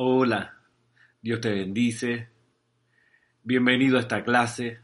[0.00, 0.54] Hola,
[1.20, 2.28] Dios te bendice.
[3.42, 4.78] Bienvenido a esta clase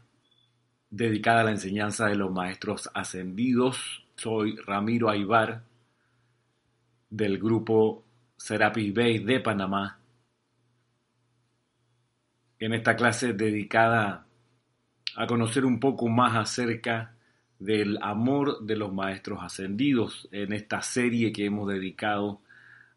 [0.89, 4.03] dedicada a la enseñanza de los maestros ascendidos.
[4.17, 5.63] Soy Ramiro Aybar
[7.09, 8.03] del grupo
[8.35, 9.99] Serapis Bay de Panamá.
[12.59, 14.25] En esta clase dedicada
[15.15, 17.15] a conocer un poco más acerca
[17.57, 22.41] del amor de los maestros ascendidos en esta serie que hemos dedicado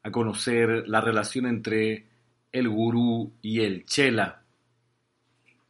[0.03, 2.08] a conocer la relación entre
[2.53, 4.43] el gurú y el chela.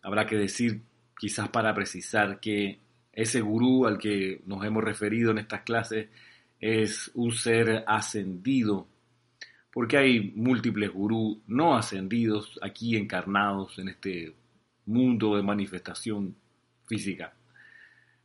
[0.03, 0.83] Habrá que decir,
[1.19, 2.79] quizás para precisar, que
[3.13, 6.09] ese gurú al que nos hemos referido en estas clases
[6.61, 8.87] es un ser ascendido,
[9.73, 14.35] porque hay múltiples gurús no ascendidos aquí encarnados en este
[14.87, 16.35] mundo de manifestación
[16.87, 17.33] física.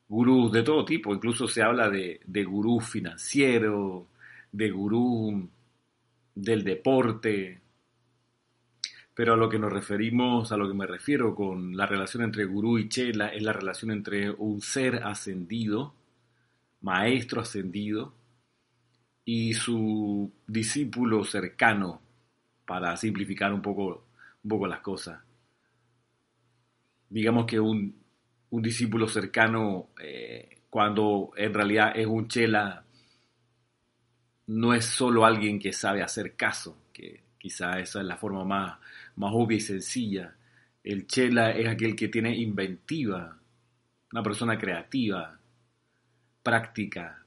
[0.08, 4.08] Gurús de todo tipo, incluso se habla de, de gurú financiero,
[4.52, 5.50] de gurú
[6.36, 7.63] del deporte,
[9.16, 12.46] pero a lo que nos referimos, a lo que me refiero con la relación entre
[12.46, 15.94] gurú y chela, es la relación entre un ser ascendido,
[16.82, 18.14] maestro ascendido,
[19.26, 22.02] y su discípulo cercano,
[22.66, 24.06] para simplificar un poco,
[24.44, 25.22] un poco las cosas.
[27.10, 27.96] Digamos que un,
[28.50, 32.84] un discípulo cercano, eh, cuando en realidad es un chela,
[34.48, 38.80] no es solo alguien que sabe hacer caso, que quizá esa es la forma más,
[39.16, 40.36] más obvia y sencilla.
[40.84, 43.38] El chela es aquel que tiene inventiva,
[44.12, 45.40] una persona creativa,
[46.44, 47.24] práctica,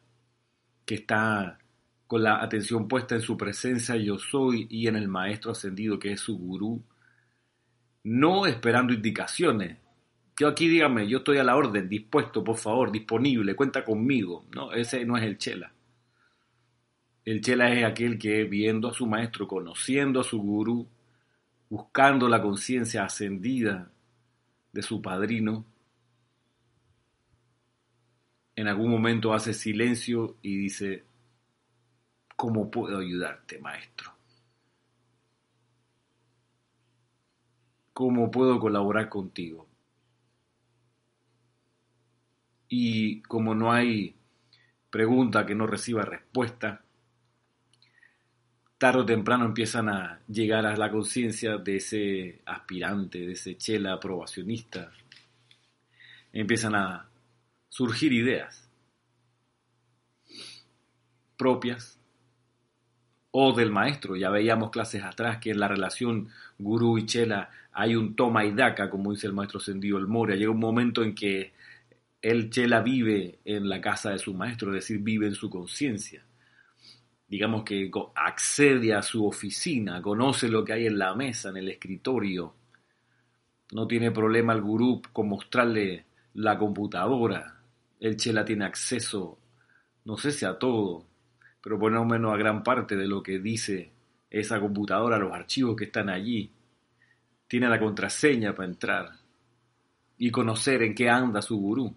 [0.85, 1.59] que está
[2.07, 6.13] con la atención puesta en su presencia yo soy y en el maestro ascendido que
[6.13, 6.83] es su gurú,
[8.05, 9.79] no esperando indicaciones.
[10.39, 14.45] Yo aquí dígame, yo estoy a la orden, dispuesto, por favor, disponible, cuenta conmigo.
[14.55, 15.73] No, ese no es el chela.
[17.25, 20.87] El chela es aquel que viendo a su maestro, conociendo a su gurú,
[21.69, 23.91] buscando la conciencia ascendida
[24.73, 25.65] de su padrino,
[28.55, 31.05] en algún momento hace silencio y dice,
[32.37, 34.13] ¿cómo puedo ayudarte, maestro?
[37.93, 39.67] ¿Cómo puedo colaborar contigo?
[42.69, 44.17] Y como no hay
[44.91, 46.86] pregunta que no reciba respuesta,
[48.79, 53.95] tarde o temprano empiezan a llegar a la conciencia de ese aspirante, de ese chela
[53.95, 54.93] aprobacionista.
[56.33, 57.09] Empiezan a
[57.69, 58.69] surgir ideas
[61.37, 61.99] propias
[63.31, 64.17] o del maestro.
[64.17, 68.53] Ya veíamos clases atrás que en la relación gurú y chela hay un toma y
[68.53, 70.37] daca, como dice el maestro Sendido el Moria.
[70.37, 71.53] Llega un momento en que
[72.21, 76.26] el chela vive en la casa de su maestro, es decir, vive en su conciencia
[77.29, 81.69] digamos que accede a su oficina, conoce lo que hay en la mesa, en el
[81.69, 82.55] escritorio.
[83.73, 86.05] No tiene problema el gurú con mostrarle
[86.35, 87.61] la computadora.
[87.99, 89.39] El chela tiene acceso,
[90.05, 91.05] no sé si a todo,
[91.61, 93.91] pero por lo menos a gran parte de lo que dice
[94.31, 96.51] esa computadora, los archivos que están allí.
[97.49, 99.11] Tiene la contraseña para entrar
[100.19, 101.95] y conocer en qué anda su gurú.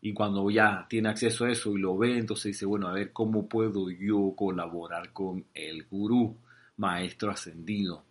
[0.00, 3.12] Y cuando ya tiene acceso a eso y lo ve, entonces dice, bueno, a ver,
[3.12, 6.36] ¿cómo puedo yo colaborar con el gurú,
[6.76, 8.04] maestro ascendido?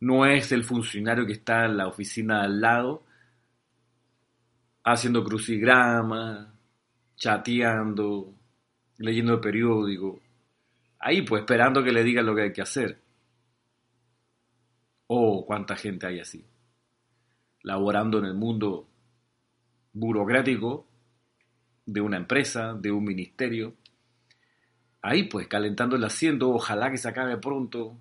[0.00, 3.04] No es el funcionario que está en la oficina al lado
[4.84, 6.54] haciendo crucigrama,
[7.16, 8.34] chateando,
[8.98, 10.20] leyendo el periódico.
[10.98, 13.00] Ahí pues esperando que le digan lo que hay que hacer.
[15.06, 16.44] Oh, cuánta gente hay así.
[17.62, 18.88] Laborando en el mundo
[19.92, 20.86] burocrático
[21.86, 23.74] de una empresa, de un ministerio.
[25.02, 27.98] Ahí pues, calentando el asiento, ojalá que se acabe pronto.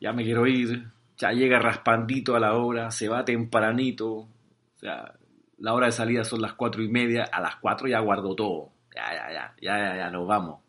[0.00, 4.08] Ya me quiero ir, ya llega raspandito a la hora, se va tempranito.
[4.10, 4.28] O
[4.76, 5.14] sea,
[5.58, 8.70] la hora de salida son las cuatro y media, a las cuatro ya guardo todo.
[8.94, 10.60] Ya, ya, ya, ya, ya, ya, nos vamos.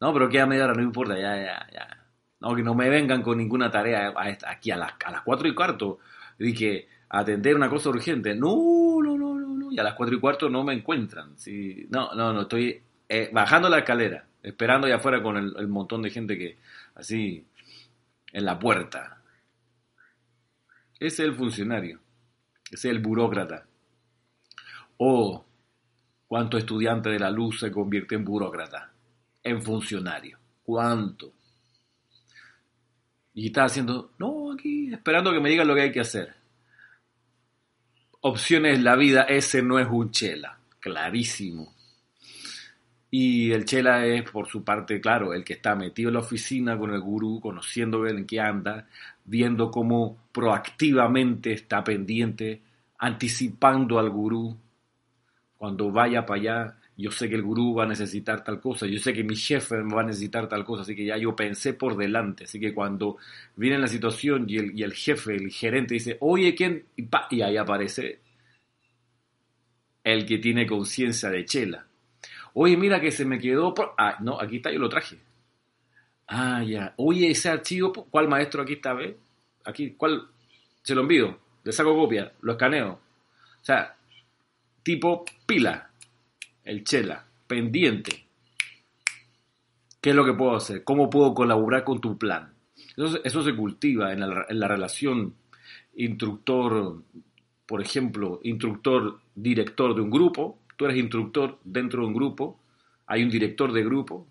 [0.00, 1.98] No, pero queda media hora, no importa, ya, ya, ya.
[2.40, 4.12] No, que no me vengan con ninguna tarea
[4.46, 6.00] aquí a las, a las cuatro y cuarto.
[6.38, 8.34] Dije, atender una cosa urgente.
[8.34, 9.11] No, no,
[9.72, 11.38] y a las cuatro y cuarto no me encuentran.
[11.38, 16.02] Sí, no, no, no, estoy eh, bajando la escalera, esperando allá afuera con el, montón
[16.02, 16.58] de gente que,
[16.94, 17.46] así,
[18.32, 19.22] en la puerta.
[21.00, 22.00] Ese es el funcionario,
[22.66, 23.66] ese es el burócrata.
[24.98, 25.44] O
[26.28, 28.92] cuánto estudiante de la luz se convierte en burócrata,
[29.42, 30.38] en funcionario.
[30.62, 31.32] ¿Cuánto?
[33.34, 36.41] Y está haciendo, no, aquí, esperando que me digan lo que hay que hacer
[38.22, 41.74] opciones la vida, ese no es un chela, clarísimo.
[43.10, 46.78] Y el chela es, por su parte, claro, el que está metido en la oficina
[46.78, 48.88] con el gurú, conociendo en qué anda,
[49.24, 52.62] viendo cómo proactivamente está pendiente,
[52.98, 54.56] anticipando al gurú.
[55.58, 58.98] Cuando vaya para allá, yo sé que el gurú va a necesitar tal cosa, yo
[59.00, 61.96] sé que mi jefe va a necesitar tal cosa, así que ya yo pensé por
[61.96, 62.44] delante.
[62.44, 63.16] Así que cuando
[63.56, 66.84] viene la situación y el, y el jefe, el gerente dice, oye, ¿quién?
[66.96, 67.08] Y,
[67.42, 68.20] ahí aparece
[70.04, 71.86] el que tiene conciencia de chela
[72.54, 73.74] Oye, mira que se me quedó.
[73.96, 75.18] Ah, no, aquí está, yo lo traje.
[76.28, 76.94] Ah, ya.
[76.96, 78.92] Oye, ese archivo, ¿cuál maestro aquí está?
[78.92, 79.16] ¿Ve?
[79.64, 80.28] Aquí, ¿cuál?
[80.82, 82.92] Se lo envío, le saco copia, lo escaneo.
[82.92, 83.96] O sea,
[84.82, 85.91] tipo pila,
[86.64, 88.26] el chela, pendiente.
[90.00, 90.84] ¿Qué es lo que puedo hacer?
[90.84, 92.52] ¿Cómo puedo colaborar con tu plan?
[92.96, 95.34] Eso, eso se cultiva en la, relación
[95.94, 97.02] instructor,
[97.66, 102.60] por ejemplo, instructor-director de un grupo, tú eres instructor dentro de un grupo,
[103.06, 104.26] hay un director de grupo,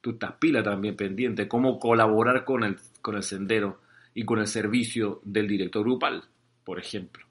[0.00, 3.80] tú estás pila también pendiente, cómo colaborar con el, con el sendero
[4.14, 6.22] y con el servicio del director grupal,
[6.64, 7.26] por ejemplo.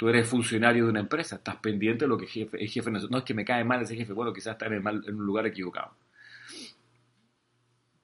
[0.00, 3.18] Tú eres funcionario de una empresa, estás pendiente de lo que el jefe, el no
[3.18, 5.46] es que me cae mal ese jefe, bueno, quizás está en, mal, en un lugar
[5.46, 5.94] equivocado.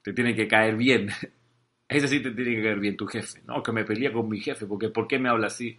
[0.03, 1.09] Te tiene que caer bien.
[1.89, 3.41] Ese sí te tiene que caer bien tu jefe.
[3.47, 5.79] No, que me pelea con mi jefe, porque ¿por qué me habla así?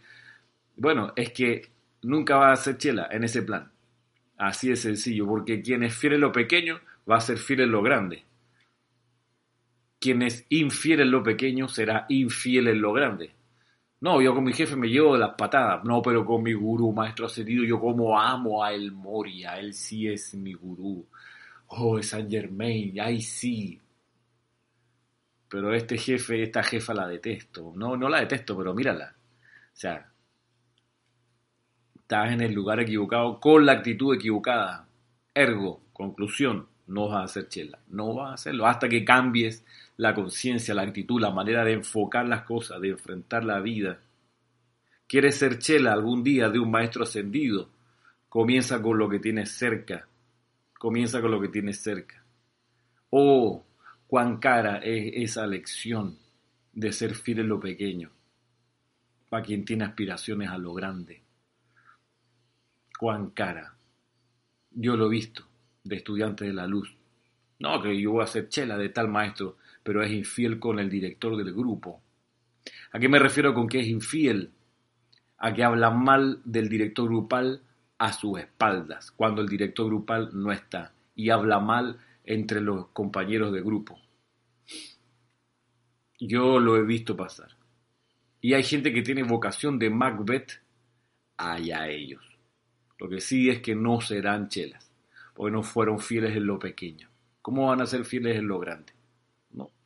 [0.76, 1.70] Bueno, es que
[2.02, 3.72] nunca va a ser chela en ese plan.
[4.38, 7.72] Así de sencillo, porque quien es fiel en lo pequeño va a ser fiel en
[7.72, 8.24] lo grande.
[10.00, 13.37] Quien es infiel en lo pequeño será infiel en lo grande.
[14.00, 15.84] No, yo con mi jefe me llevo de las patadas.
[15.84, 19.60] No, pero con mi gurú, maestro ascendido, yo como amo a El Moria.
[19.60, 21.06] Él sí es mi gurú.
[21.68, 23.82] Oh, es Saint Germain, ay sí.
[25.50, 27.74] Pero este jefe, esta jefa la detesto.
[27.76, 29.16] No, no la detesto, pero mírala.
[29.74, 30.12] O sea,
[31.96, 34.88] estás en el lugar equivocado con la actitud equivocada.
[35.34, 39.66] Ergo, conclusión, no vas a hacer chela, no vas a hacerlo hasta que cambies
[39.98, 44.00] la conciencia, la actitud, la manera de enfocar las cosas, de enfrentar la vida.
[45.08, 47.70] ¿Quieres ser chela algún día de un maestro ascendido?
[48.30, 50.08] Comienza con lo que tienes cerca.
[50.78, 52.24] Comienza con lo que tienes cerca.
[53.10, 53.66] Oh,
[54.06, 56.18] cuán cara es esa lección
[56.74, 58.12] de ser fiel en lo pequeño,
[59.30, 61.24] para quien tiene aspiraciones a lo grande
[62.98, 63.76] cuán cara.
[64.72, 65.44] Yo lo he visto
[65.84, 66.94] de estudiante de la luz.
[67.60, 69.58] No, que yo voy a ser chela de tal maestro,
[69.88, 72.02] pero es infiel con el director del grupo.
[72.92, 74.52] ¿A qué me refiero con que es infiel?
[75.38, 77.62] A que habla mal del director grupal
[77.98, 83.54] a sus espaldas, cuando el director grupal no está, y habla mal entre los compañeros
[83.54, 83.98] de grupo.
[86.20, 87.56] Yo lo he visto pasar.
[88.42, 90.52] Y hay gente que tiene vocación de Macbeth,
[91.38, 92.38] allá ellos.
[93.00, 94.92] Lo que sí es que no serán chelas,
[95.34, 97.08] porque no fueron fieles en lo pequeño.
[97.42, 98.97] ¿Cómo van a ser fieles en lo grande?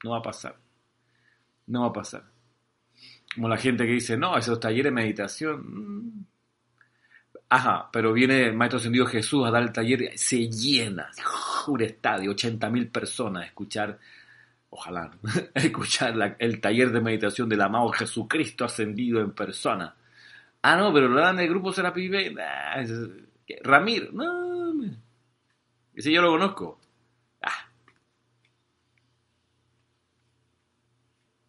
[0.03, 0.55] No, va a pasar.
[1.67, 2.23] No va a pasar.
[3.35, 5.61] Como la gente que dice, no, esos talleres de meditación.
[5.63, 6.25] Mm".
[7.49, 11.11] Ajá, pero viene Maestro Ascendido Jesús a dar el taller, se llena,
[11.67, 13.99] un estadio, 80 mil personas a escuchar,
[14.69, 15.11] ojalá,
[15.55, 19.95] escuchar el taller de meditación del amado Jesucristo ascendido en persona.
[20.61, 22.35] Ah, no, pero lo dan el grupo Serapi B.
[23.63, 24.73] Ramir, no.
[25.93, 26.80] Ese yo lo conozco.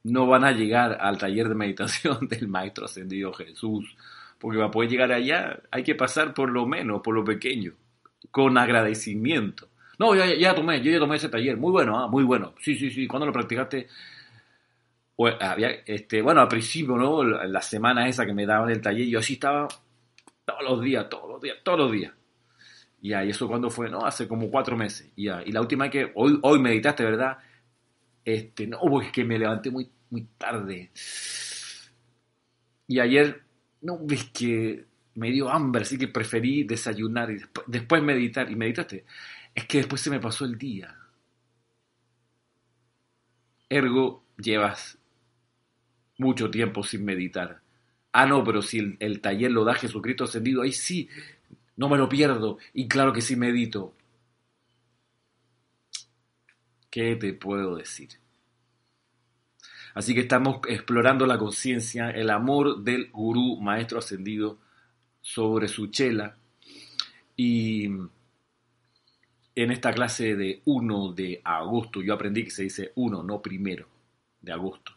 [0.04, 3.96] No van a llegar al taller de meditación del Maestro Ascendido Jesús.
[4.38, 7.74] Porque para poder llegar allá hay que pasar por lo menos, por lo pequeño,
[8.30, 9.68] con agradecimiento.
[9.98, 11.56] No, ya, ya tomé, yo ya tomé ese taller.
[11.56, 12.54] Muy bueno, ah, muy bueno.
[12.60, 13.06] Sí, sí, sí.
[13.06, 13.86] ¿Cuándo lo practicaste?
[15.40, 17.22] había, este, bueno, al principio, ¿no?
[17.22, 19.68] La semana esa que me daban el taller, yo así estaba
[20.44, 22.12] todos los días, todos los días, todos los días.
[23.00, 24.04] Y ahí eso cuando fue, ¿no?
[24.04, 25.12] Hace como cuatro meses.
[25.16, 27.38] Y, y la última vez que, hoy, hoy meditaste, ¿verdad?
[28.24, 30.90] Este, no, pues que me levanté muy, muy tarde.
[32.86, 33.42] Y ayer,
[33.80, 38.50] no, ves que me dio hambre, así que preferí desayunar y después, meditar.
[38.50, 39.06] ¿Y meditaste?
[39.54, 40.94] Es que después se me pasó el día.
[43.70, 44.98] Ergo, llevas
[46.18, 47.62] mucho tiempo sin meditar.
[48.12, 51.08] Ah, no, pero si el, taller lo da Jesucristo ascendido, ahí sí,
[51.76, 52.58] no me lo pierdo.
[52.74, 53.94] Y claro que sí medito.
[56.90, 58.21] ¿Qué te puedo decir?
[59.94, 64.58] Así que estamos explorando la conciencia, el amor del gurú, maestro ascendido,
[65.20, 66.36] sobre su chela.
[67.36, 68.10] Y en
[69.70, 73.88] esta clase de 1 de agosto, yo aprendí que se dice 1, no primero
[74.40, 74.92] de agosto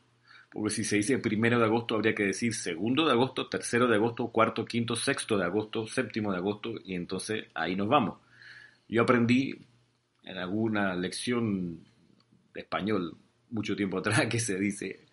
[0.56, 3.96] porque si se dice primero de agosto habría que decir segundo de agosto, tercero de
[3.96, 8.20] agosto, cuarto, quinto, sexto de agosto, séptimo de agosto, y entonces ahí nos vamos.
[8.88, 9.54] Yo aprendí
[10.24, 11.84] en alguna lección
[12.54, 13.18] de español
[13.50, 15.06] mucho tiempo atrás que se dice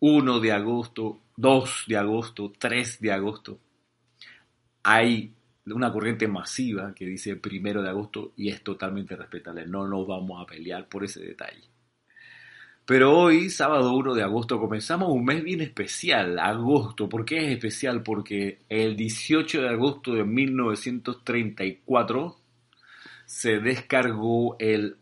[0.00, 3.58] 1 de agosto, 2 de agosto, 3 de agosto.
[4.82, 5.34] Hay
[5.66, 9.66] una corriente masiva que dice primero de agosto y es totalmente respetable.
[9.66, 11.68] No nos vamos a pelear por ese detalle.
[12.88, 17.06] Pero hoy, sábado 1 de agosto, comenzamos un mes bien especial, agosto.
[17.06, 18.02] ¿Por qué es especial?
[18.02, 22.38] Porque el 18 de agosto de 1934
[23.26, 24.96] se descargó el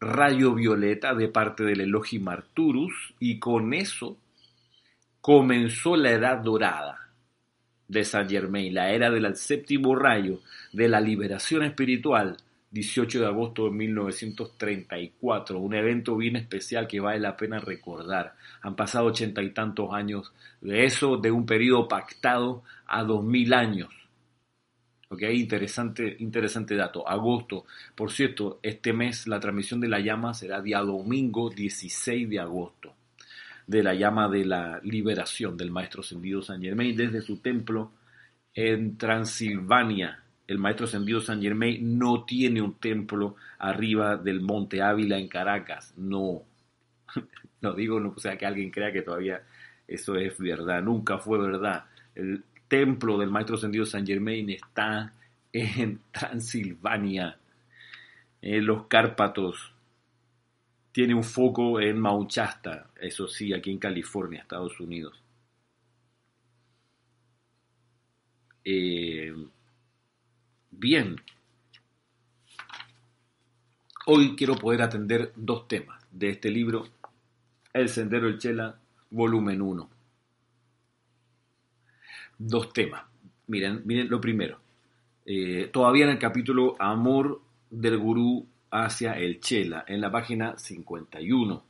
[0.00, 4.18] rayo violeta de parte del Elohim Arturus y con eso
[5.20, 7.08] comenzó la edad dorada
[7.88, 10.40] de Saint Germain, la era del séptimo rayo,
[10.72, 12.36] de la liberación espiritual,
[12.70, 18.34] 18 de agosto de 1934, un evento bien especial que vale la pena recordar.
[18.62, 23.54] Han pasado ochenta y tantos años de eso, de un periodo pactado a dos mil
[23.54, 23.88] años.
[25.14, 27.08] Ok, interesante, interesante dato.
[27.08, 27.64] Agosto.
[27.94, 32.94] Por cierto, este mes la transmisión de la llama será día domingo 16 de agosto
[33.66, 37.92] de la llama de la liberación del Maestro Ascendido San Germain desde su templo
[38.54, 40.20] en Transilvania.
[40.46, 45.94] El Maestro Ascendido San Germain no tiene un templo arriba del Monte Ávila en Caracas.
[45.96, 46.42] No.
[47.60, 49.40] No digo, no o sea que alguien crea que todavía
[49.88, 50.82] eso es verdad.
[50.82, 51.86] Nunca fue verdad.
[52.14, 52.44] El
[52.74, 55.12] templo del Maestro Ascendido San Germain está
[55.52, 57.38] en Transilvania,
[58.42, 59.72] en los Cárpatos
[60.90, 65.22] tiene un foco en Mount Shasta, eso sí, aquí en California, Estados Unidos.
[68.64, 69.32] Eh,
[70.72, 71.14] bien,
[74.06, 76.88] hoy quiero poder atender dos temas de este libro,
[77.72, 78.76] El Sendero del Chela,
[79.10, 79.93] volumen 1.
[82.38, 83.04] Dos temas.
[83.46, 84.58] Miren, miren lo primero.
[85.26, 91.64] Eh, todavía en el capítulo Amor del Gurú hacia el Chela, en la página 51.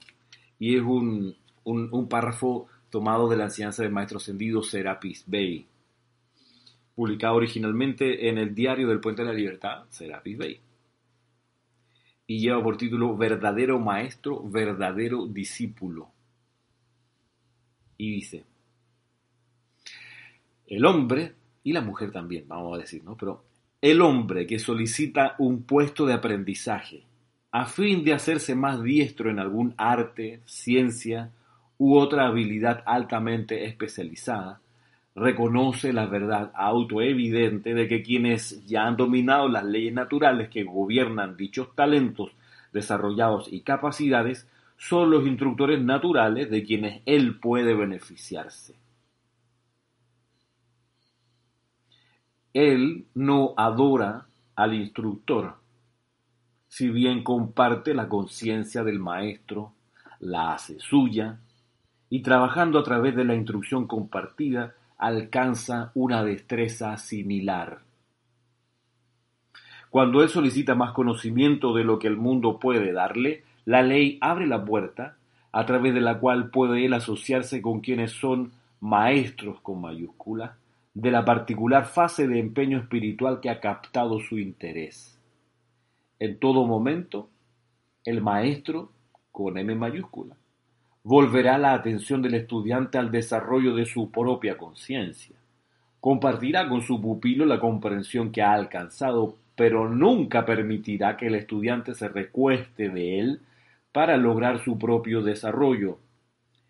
[0.58, 5.66] Y es un, un, párrafo tomado de la enseñanza del maestro ascendido Serapis Bey,
[6.94, 10.60] publicado originalmente en el diario del Puente de la Libertad, Serapis Bey.
[12.26, 16.10] Y lleva por título Verdadero Maestro, verdadero discípulo.
[17.98, 18.44] Y dice,
[20.66, 23.16] el hombre, y la mujer también, vamos a decir, ¿no?
[23.16, 23.44] Pero
[23.80, 27.04] el hombre que solicita un puesto de aprendizaje
[27.50, 31.30] a fin de hacerse más diestro en algún arte, ciencia
[31.78, 34.60] u otra habilidad altamente especializada,
[35.14, 41.36] reconoce la verdad autoevidente de que quienes ya han dominado las leyes naturales que gobiernan
[41.36, 42.32] dichos talentos
[42.72, 48.74] desarrollados y capacidades son los instructores naturales de quienes él puede beneficiarse.
[52.54, 55.56] Él no adora al instructor,
[56.68, 59.72] si bien comparte la conciencia del maestro,
[60.20, 61.40] la hace suya,
[62.10, 67.80] y trabajando a través de la instrucción compartida, alcanza una destreza similar.
[69.90, 74.46] Cuando él solicita más conocimiento de lo que el mundo puede darle, la ley abre
[74.46, 75.16] la puerta
[75.50, 80.52] a través de la cual puede él asociarse con quienes son maestros con mayúsculas
[80.94, 85.20] de la particular fase de empeño espiritual que ha captado su interés.
[86.20, 87.28] En todo momento,
[88.04, 88.92] el maestro,
[89.32, 90.36] con M mayúscula,
[91.02, 95.36] volverá la atención del estudiante al desarrollo de su propia conciencia.
[96.00, 101.94] Compartirá con su pupilo la comprensión que ha alcanzado, pero nunca permitirá que el estudiante
[101.94, 103.40] se recueste de él
[103.90, 105.98] para lograr su propio desarrollo.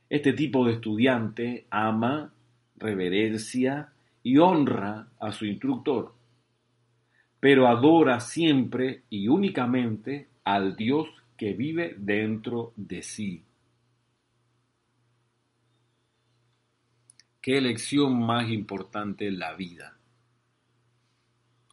[0.08, 2.32] Este tipo de estudiante ama,
[2.76, 3.93] reverencia,
[4.24, 6.14] y honra a su instructor,
[7.38, 13.44] pero adora siempre y únicamente al Dios que vive dentro de sí.
[17.42, 19.98] ¿Qué elección más importante en la vida?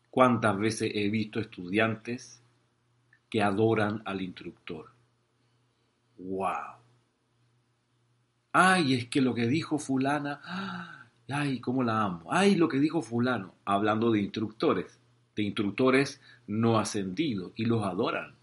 [0.10, 2.44] ¿Cuántas veces he visto estudiantes
[3.30, 4.92] que adoran al instructor?
[6.18, 6.82] ¡Wow!
[8.52, 11.01] Ay, es que lo que dijo fulana, ¡ah!
[11.32, 15.00] Ay, cómo la amo, ay, lo que dijo fulano, hablando de instructores,
[15.36, 18.36] de instructores no ascendidos, y los adoran,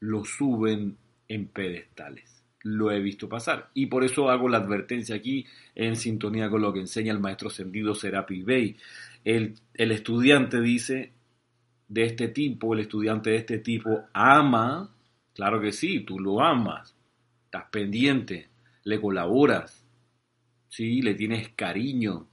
[0.00, 0.96] los suben
[1.28, 2.42] en pedestales.
[2.62, 3.70] Lo he visto pasar.
[3.74, 7.48] Y por eso hago la advertencia aquí en sintonía con lo que enseña el maestro
[7.48, 8.76] ascendido Serapis Bey.
[9.22, 11.12] El, el estudiante dice
[11.88, 14.90] de este tipo, el estudiante de este tipo ama,
[15.34, 16.94] claro que sí, tú lo amas,
[17.44, 18.48] estás pendiente,
[18.84, 19.83] le colaboras,
[20.74, 21.02] ¿sí?
[21.02, 22.26] le tienes cariño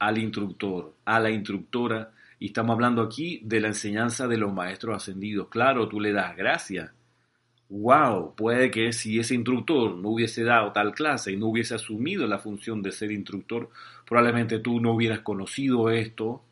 [0.00, 4.96] al instructor, a la instructora, Y estamos hablando aquí de la enseñanza de los maestros
[4.96, 5.46] ascendidos.
[5.48, 6.90] Claro, tú le das gracias.
[7.68, 12.26] Wow, puede que si ese instructor no hubiese dado tal clase y no hubiese asumido
[12.26, 13.70] la función de ser instructor,
[14.04, 16.42] probablemente tú no hubieras conocido esto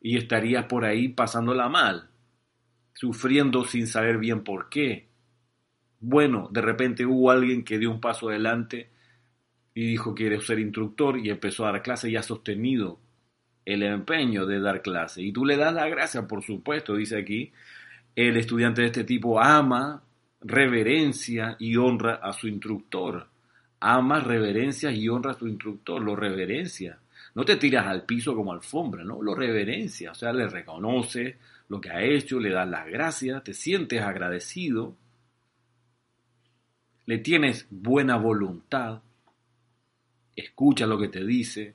[0.00, 2.08] y estarías por ahí pasándola mal,
[2.92, 5.06] sufriendo sin saber bien por qué.
[6.00, 8.90] Bueno, de repente hubo alguien que dio un paso adelante
[9.76, 12.98] y dijo quiere ser instructor y empezó a dar clase y ha sostenido
[13.66, 15.20] el empeño de dar clase.
[15.20, 17.52] Y tú le das la gracia, por supuesto, dice aquí,
[18.14, 20.02] el estudiante de este tipo ama,
[20.40, 23.26] reverencia y honra a su instructor.
[23.80, 26.98] Ama, reverencia y honra a su instructor, lo reverencia.
[27.34, 29.22] No te tiras al piso como alfombra, ¿no?
[29.22, 31.36] Lo reverencia, o sea, le reconoce
[31.68, 34.96] lo que ha hecho, le das las gracias, te sientes agradecido,
[37.04, 39.02] le tienes buena voluntad,
[40.36, 41.74] escucha lo que te dice,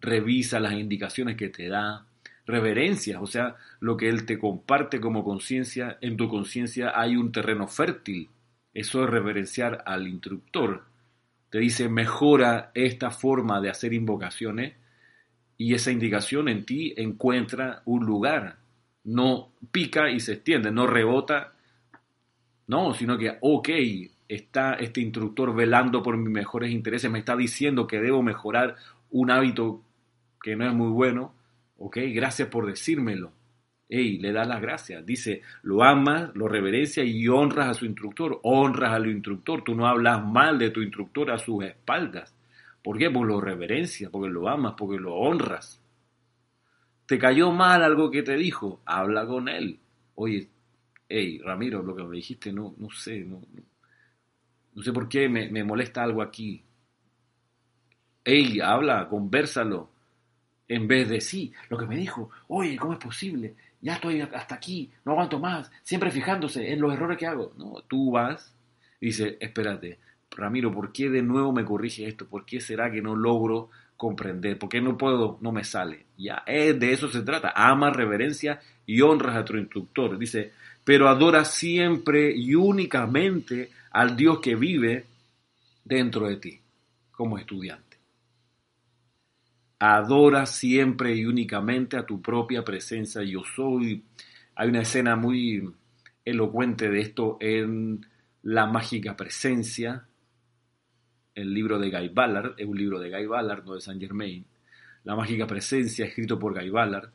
[0.00, 2.06] revisa las indicaciones que te da,
[2.46, 7.32] reverencia, o sea, lo que Él te comparte como conciencia, en tu conciencia hay un
[7.32, 8.30] terreno fértil.
[8.72, 10.84] Eso es reverenciar al instructor.
[11.50, 14.74] Te dice, mejora esta forma de hacer invocaciones
[15.58, 18.58] y esa indicación en ti encuentra un lugar.
[19.04, 21.52] No pica y se extiende, no rebota,
[22.66, 23.68] no, sino que, ok,
[24.28, 28.76] está este instructor velando por mis mejores intereses, me está diciendo que debo mejorar
[29.10, 29.82] un hábito
[30.42, 31.34] que no es muy bueno,
[31.78, 33.32] ok, gracias por decírmelo.
[33.88, 35.06] Ey, le da las gracias.
[35.06, 38.40] Dice, lo amas, lo reverencia y honras a su instructor.
[38.42, 39.62] Honras al instructor.
[39.62, 42.34] Tú no hablas mal de tu instructor a sus espaldas.
[42.82, 43.10] ¿Por qué?
[43.10, 45.80] Porque lo reverencia, porque lo amas, porque lo honras.
[47.06, 48.80] ¿Te cayó mal algo que te dijo?
[48.84, 49.78] Habla con él.
[50.16, 50.48] Oye,
[51.08, 53.40] hey, Ramiro, lo que me dijiste, no, no sé, no
[54.82, 56.62] sé por qué me, molesta algo aquí.
[58.24, 59.90] Ey, habla, conversalo.
[60.68, 63.54] En vez de sí, lo que me dijo, oye, ¿cómo es posible?
[63.80, 67.54] Ya estoy hasta aquí, no aguanto más, siempre fijándose en los errores que hago.
[67.56, 68.54] No, tú vas
[69.00, 69.98] y dices, espérate,
[70.30, 72.26] Ramiro, ¿por qué de nuevo me corrige esto?
[72.26, 74.58] ¿Por qué será que no logro comprender?
[74.58, 76.06] ¿Por qué no puedo, no me sale?
[76.18, 77.52] Ya, de eso se trata.
[77.54, 80.18] Ama, reverencia y honras a tu instructor.
[80.18, 80.52] Dice,
[80.84, 85.06] pero adora siempre y únicamente al Dios que vive
[85.82, 86.60] dentro de ti
[87.10, 87.96] como estudiante.
[89.78, 93.22] Adora siempre y únicamente a tu propia presencia.
[93.22, 94.04] Yo soy.
[94.54, 95.72] Hay una escena muy
[96.26, 98.04] elocuente de esto en
[98.42, 100.06] La mágica presencia,
[101.34, 104.44] el libro de Guy Ballard, es un libro de Guy Ballard, no de Saint Germain.
[105.04, 107.08] La mágica presencia, escrito por Guy Ballard,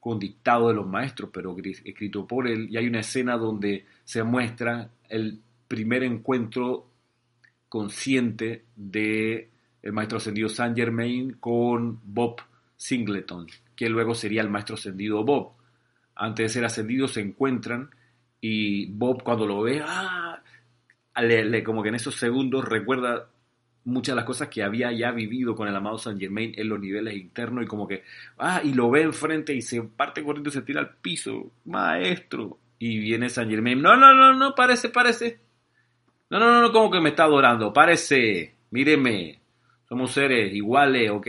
[0.00, 2.66] con dictado de los maestros, pero escrito por él.
[2.70, 6.90] Y hay una escena donde se muestra el primer encuentro
[7.68, 9.50] consciente de
[9.82, 12.36] el maestro ascendido Saint Germain con Bob
[12.76, 13.46] Singleton,
[13.76, 15.52] que luego sería el maestro ascendido Bob.
[16.14, 17.90] Antes de ser ascendido se encuentran
[18.40, 20.42] y Bob cuando lo ve, ¡ah!
[21.22, 23.28] le, como que en esos segundos recuerda
[23.84, 26.80] muchas de las cosas que había ya vivido con el amado Saint Germain en los
[26.80, 28.04] niveles internos y como que,
[28.38, 32.58] ah, y lo ve enfrente y se parte corriendo y se tira al piso, maestro.
[32.78, 35.40] Y viene Saint Germain, no, no, no, no, parece, parece,
[36.38, 37.72] no, no, no, como que me está adorando.
[37.72, 39.40] Parece, míreme,
[39.88, 41.28] somos seres iguales, ¿ok?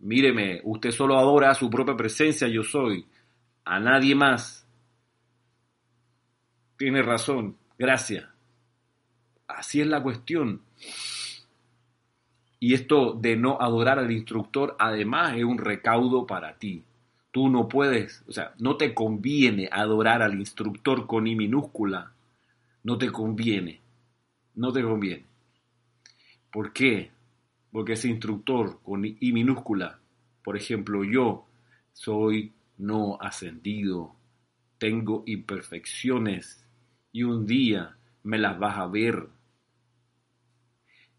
[0.00, 3.06] Míreme, usted solo adora a su propia presencia, yo soy,
[3.64, 4.66] a nadie más.
[6.76, 8.26] Tiene razón, gracias.
[9.46, 10.62] Así es la cuestión.
[12.58, 16.84] Y esto de no adorar al instructor, además, es un recaudo para ti.
[17.30, 22.12] Tú no puedes, o sea, no te conviene adorar al instructor con I minúscula
[22.82, 23.80] no te conviene.
[24.54, 25.26] No te conviene.
[26.52, 27.10] ¿Por qué?
[27.70, 30.00] Porque ese instructor con I minúscula,
[30.42, 31.46] por ejemplo, yo
[31.92, 34.16] soy no ascendido,
[34.78, 36.66] tengo imperfecciones
[37.12, 39.28] y un día me las vas a ver.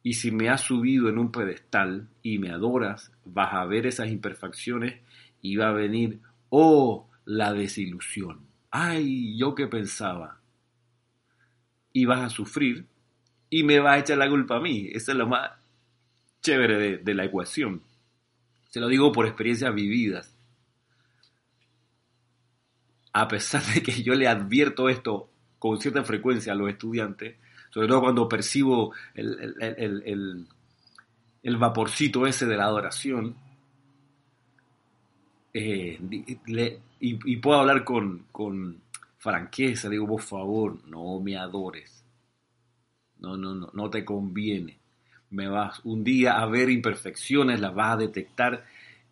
[0.03, 4.09] Y si me has subido en un pedestal y me adoras, vas a ver esas
[4.09, 4.99] imperfecciones
[5.41, 6.19] y va a venir,
[6.49, 8.47] oh, la desilusión.
[8.71, 10.40] Ay, yo que pensaba
[11.93, 12.85] y vas a sufrir
[13.49, 14.89] y me vas a echar la culpa a mí.
[14.91, 15.51] Eso es lo más
[16.41, 17.83] chévere de, la ecuación.
[18.69, 20.35] Se lo digo por experiencias vividas.
[23.13, 27.35] A pesar de que yo le advierto esto con cierta frecuencia a los estudiantes,
[27.69, 30.47] sobre todo cuando percibo el,
[31.57, 33.35] vaporcito ese de la adoración,
[35.53, 35.99] eh,
[37.01, 38.81] y, puedo hablar con,
[39.21, 42.03] franqueza, digo, por favor, no me adores.
[43.19, 44.79] No, no, no, no te conviene.
[45.29, 48.65] Me vas un día a ver imperfecciones, las vas a detectar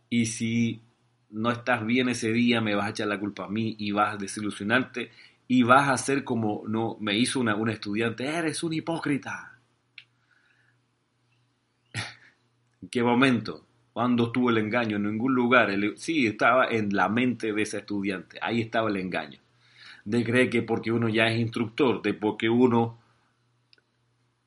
[0.10, 0.82] y si
[1.30, 4.16] no estás bien ese día, me vas a echar la culpa a mí y vas
[4.16, 5.12] a desilusionarte
[5.48, 9.60] y vas a ser como no me hizo una, estudiante, eres un hipócrita.
[12.82, 13.64] ¿En qué momento?
[13.94, 14.96] ¿Cuándo estuvo el engaño?
[14.96, 15.70] En ningún lugar.
[15.98, 18.40] sí, estaba en la mente de ese estudiante.
[18.42, 19.40] Ahí estaba el engaño.
[20.06, 23.00] De creer que porque uno ya es instructor, de porque uno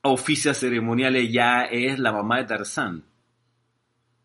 [0.02, 3.04] oficia ceremoniales ya es la mamá de Tarzán.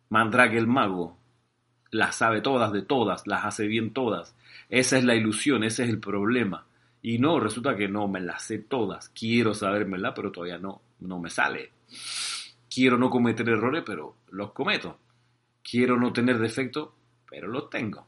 [0.09, 1.17] Mandrake el mago.
[1.91, 4.35] Las sabe todas de todas, las hace bien todas.
[4.69, 6.65] Esa es la ilusión, ese es el problema.
[7.01, 9.09] Y no, resulta que no me las sé todas.
[9.09, 11.71] Quiero sabérmela, pero todavía no, no me sale.
[12.69, 14.99] Quiero no cometer errores, pero los cometo.
[15.63, 16.89] Quiero no tener defectos,
[17.29, 18.06] pero los tengo.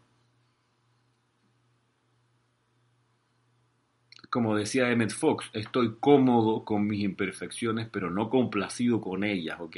[4.30, 9.78] Como decía Emmett Fox, estoy cómodo con mis imperfecciones, pero no complacido con ellas, ¿ok?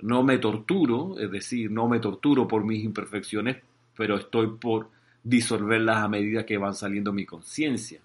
[0.00, 3.58] No me torturo, es decir, no me torturo por mis imperfecciones,
[3.96, 4.90] pero estoy por
[5.22, 8.00] disolverlas a medida que van saliendo mi conciencia.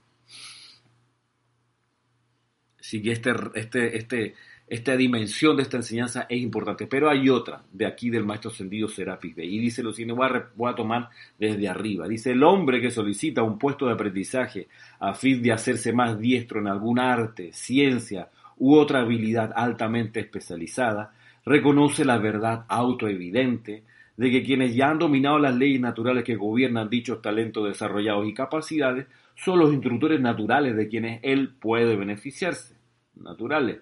[2.79, 4.35] Así que este, este, este,
[4.71, 6.87] esta dimensión de esta enseñanza es importante.
[6.87, 10.49] Pero hay otra de aquí del maestro ascendido Serapis Y dice lo siguiente, voy a,
[10.55, 12.07] voy a, tomar desde arriba.
[12.07, 14.69] Dice, el hombre que solicita un puesto de aprendizaje
[15.01, 18.29] a fin de hacerse más diestro en algún arte, ciencia
[18.59, 23.83] u otra habilidad altamente especializada, reconoce la verdad autoevidente
[24.15, 28.33] de que quienes ya han dominado las leyes naturales que gobiernan dichos talentos desarrollados y
[28.33, 32.77] capacidades son los instructores naturales de quienes él puede beneficiarse.
[33.15, 33.79] Naturales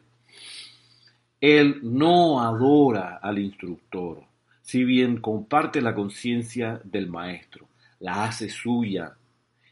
[1.41, 4.23] él no adora al instructor,
[4.61, 7.67] si bien comparte la conciencia del maestro,
[7.99, 9.15] la hace suya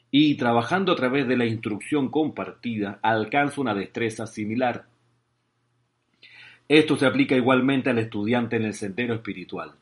[0.09, 4.85] y trabajando a través de la instrucción compartida alcanza una destreza similar.
[6.69, 9.73] Esto se aplica igualmente al estudiante en el sendero espiritual.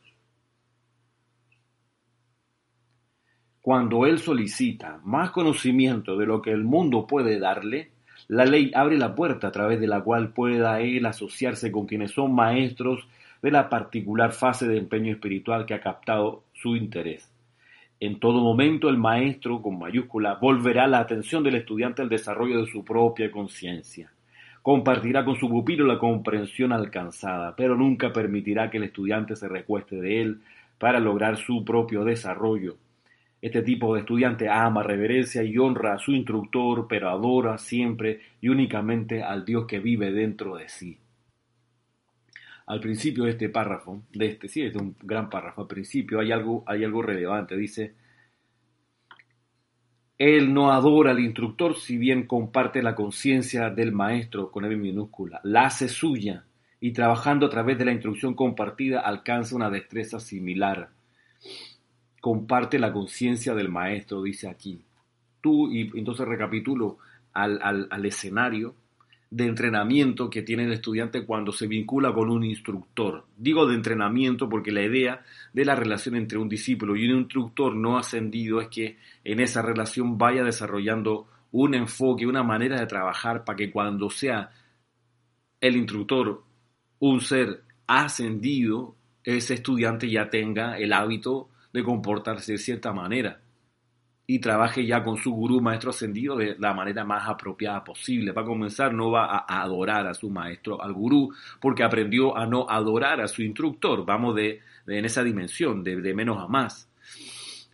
[3.60, 7.90] Cuando él solicita más conocimiento de lo que el mundo puede darle,
[8.28, 12.10] la ley abre la puerta a través de la cual pueda él asociarse con quienes
[12.10, 13.06] son maestros
[13.42, 17.30] de la particular fase de empeño espiritual que ha captado su interés.
[18.00, 22.70] En todo momento el maestro, con mayúscula, volverá la atención del estudiante al desarrollo de
[22.70, 24.12] su propia conciencia.
[24.60, 29.96] Compartirá con su pupilo la comprensión alcanzada, pero nunca permitirá que el estudiante se recueste
[29.96, 30.40] de él
[30.78, 32.76] para lograr su propio desarrollo.
[33.40, 38.48] Este tipo de estudiante ama, reverencia y honra a su instructor, pero adora siempre y
[38.48, 40.98] únicamente al Dios que vive dentro de sí.
[42.66, 46.32] Al principio de este párrafo, de este, sí, es un gran párrafo, al principio hay
[46.32, 47.94] algo, hay algo relevante, dice,
[50.18, 55.40] él no adora al instructor si bien comparte la conciencia del maestro con M minúscula,
[55.44, 56.46] la hace suya
[56.80, 60.88] y trabajando a través de la instrucción compartida alcanza una destreza similar
[62.26, 64.82] comparte la conciencia del maestro, dice aquí.
[65.40, 66.98] Tú, y entonces recapitulo
[67.32, 68.74] al, al, escenario
[69.30, 73.26] de entrenamiento que tiene el estudiante cuando se vincula con un instructor.
[73.36, 77.76] Digo de entrenamiento porque la idea de la relación entre un discípulo y un instructor
[77.76, 83.44] no ascendido es que en esa relación vaya desarrollando un enfoque, una manera de trabajar
[83.44, 84.50] para que cuando sea
[85.60, 86.42] el instructor
[86.98, 93.40] un ser ascendido, ese estudiante ya tenga el hábito de comportarse de cierta manera
[94.26, 98.32] y trabaje ya con su gurú maestro ascendido de la manera más apropiada posible.
[98.32, 102.66] Para comenzar, no va a adorar a su maestro, al gurú, porque aprendió a no
[102.68, 104.04] adorar a su instructor.
[104.04, 106.90] Vamos de, en esa dimensión, de, de menos a más.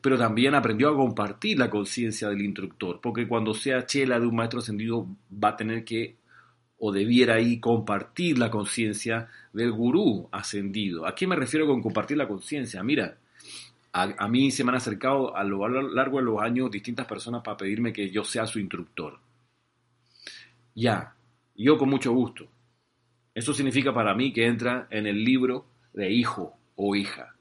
[0.03, 4.37] Pero también aprendió a compartir la conciencia del instructor, porque cuando sea chela de un
[4.37, 6.17] maestro ascendido va a tener que
[6.85, 11.07] o debiera ahí compartir la conciencia del gurú ascendido.
[11.07, 12.83] ¿A qué me refiero con compartir la conciencia?
[12.83, 13.19] Mira,
[13.93, 17.59] a, mí se me han acercado a lo largo de los años distintas personas para
[17.59, 19.19] pedirme que yo sea su instructor.
[20.75, 21.15] Ya,
[21.55, 22.49] yo con mucho gusto.
[23.35, 27.35] Eso significa para mí que entra en el libro de hijo o hija.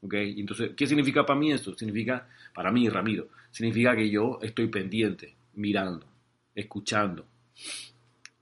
[0.00, 0.14] ¿Ok?
[0.14, 1.76] Entonces, ¿qué significa para mí esto?
[1.76, 6.06] Significa, para mí, Ramiro, significa que yo estoy pendiente, mirando,
[6.54, 7.26] escuchando,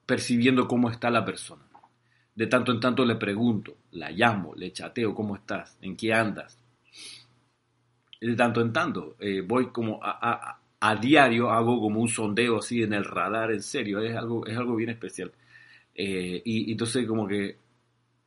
[0.07, 1.63] percibiendo cómo está la persona.
[2.37, 5.77] De tanto en tanto le pregunto, la llamo, le chateo, ¿cómo estás?
[5.83, 6.58] ¿En qué andas?
[8.21, 9.17] De tanto en tanto.
[9.21, 13.63] Eh, voy como a, a, diario, hago como un sondeo así en el radar, en
[13.63, 15.33] serio, es algo, es algo bien especial.
[15.95, 17.59] Eh, y, entonces como que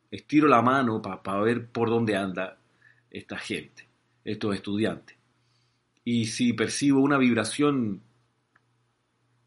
[0.10, 2.58] estiro la mano para ver por dónde anda
[3.10, 3.88] esta gente,
[4.26, 5.18] estos estudiantes.
[6.04, 8.02] Y si percibo una vibración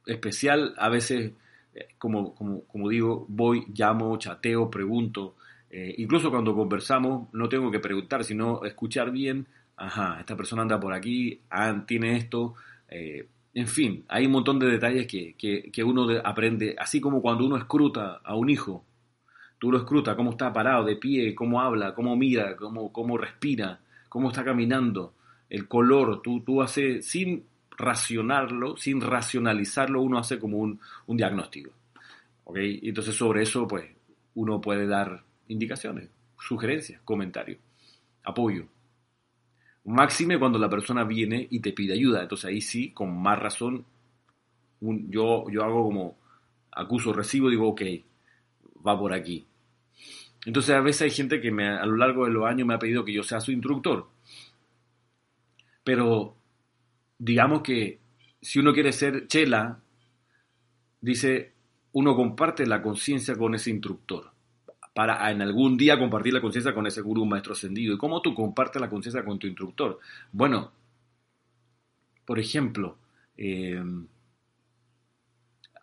[0.07, 1.33] especial, a veces,
[1.75, 5.37] eh, como, como, como digo, voy, llamo, chateo, pregunto.
[5.99, 10.93] incluso cuando conversamos, no tengo que preguntar, sino escuchar bien ajá, esta persona anda por
[10.93, 12.55] aquí, ah, tiene esto,
[12.89, 17.47] eh, en fin, hay un montón de detalles que, que, uno aprende, así como cuando
[17.47, 18.85] uno escruta a un hijo,
[19.59, 23.81] tú lo escrutas, cómo está parado, de pie, cómo habla, cómo mira, cómo, cómo respira,
[24.09, 25.15] cómo está caminando,
[25.49, 27.45] el color, tú, tú haces, sin
[27.77, 31.71] racionarlo, sin racionalizarlo, uno hace como un, un diagnóstico.
[32.45, 32.57] ¿ok?
[32.59, 33.85] Entonces sobre eso, pues,
[34.35, 37.59] uno puede dar indicaciones, sugerencias, comentarios,
[38.25, 38.67] apoyo.
[39.85, 42.23] Máxime cuando la persona viene y te pide ayuda.
[42.23, 43.85] Entonces ahí sí, con más razón,
[44.81, 46.18] yo, yo hago como
[46.73, 47.83] acuso, recibo, digo, ok,
[48.87, 49.47] va por aquí.
[50.47, 52.79] Entonces a veces hay gente que me, a lo largo de los años me ha
[52.79, 54.09] pedido que yo sea su instructor.
[55.83, 56.37] Pero
[57.18, 58.01] digamos que
[58.40, 59.81] si uno quiere ser chela,
[61.01, 61.53] dice,
[61.92, 64.34] uno comparte la conciencia con ese instructor
[64.95, 67.95] para en algún día compartir la conciencia con ese gurú maestro ascendido.
[67.95, 69.99] ¿Y cómo tú compartes la conciencia con tu instructor?
[70.31, 70.73] Bueno,
[72.25, 72.97] por ejemplo,
[73.37, 73.83] eh,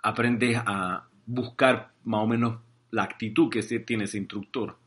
[0.02, 2.60] aprendes a buscar más o menos
[2.91, 4.78] la actitud que tiene ese instructor.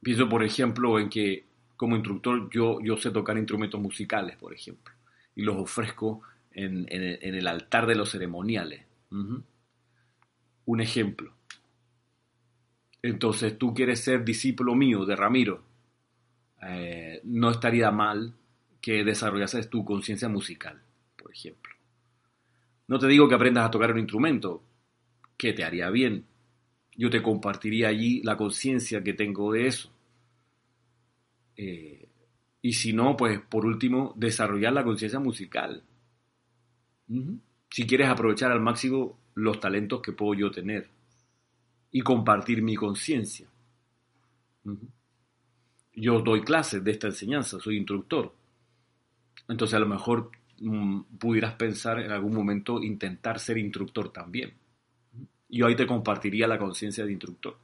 [0.00, 1.44] Pienso, por ejemplo, en que
[1.76, 4.94] como instructor yo, yo sé tocar instrumentos musicales, por ejemplo,
[5.36, 8.82] y los ofrezco en, el altar de los ceremoniales
[10.66, 11.34] un ejemplo.
[13.02, 15.64] Entonces tú quieres ser discípulo mío de Ramiro.
[16.62, 18.34] Eh, no estaría mal
[18.80, 20.80] que desarrollases tu conciencia musical,
[21.16, 21.72] por ejemplo.
[22.88, 24.62] No te digo que aprendas a tocar un instrumento,
[25.36, 26.26] que te haría bien.
[26.96, 29.90] Yo te compartiría allí la conciencia que tengo de eso.
[31.56, 32.08] Eh,
[32.60, 35.82] y si no, pues por último, desarrollar la conciencia musical.
[37.70, 40.88] Si quieres aprovechar al máximo los talentos que puedo yo tener
[41.90, 43.46] y compartir mi conciencia.
[45.94, 48.34] Yo doy clases de esta enseñanza, soy instructor.
[49.48, 54.54] Entonces a lo mejor mm, pudieras pensar en algún momento intentar ser instructor también.
[55.48, 57.58] Yo ahí te compartiría la conciencia de instructor.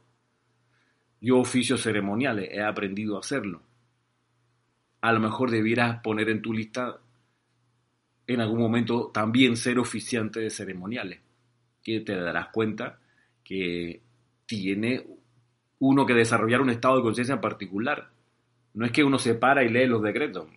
[1.21, 3.61] Yo oficios ceremoniales he aprendido a hacerlo.
[5.01, 6.99] A lo mejor debieras poner en tu lista
[8.27, 11.19] en algún momento también ser oficiante de ceremoniales
[11.83, 12.99] que te darás cuenta
[13.43, 14.01] que
[14.45, 15.05] tiene
[15.79, 18.09] uno que desarrollar un estado de conciencia en particular.
[18.73, 20.47] No es que uno se para y lee los decretos.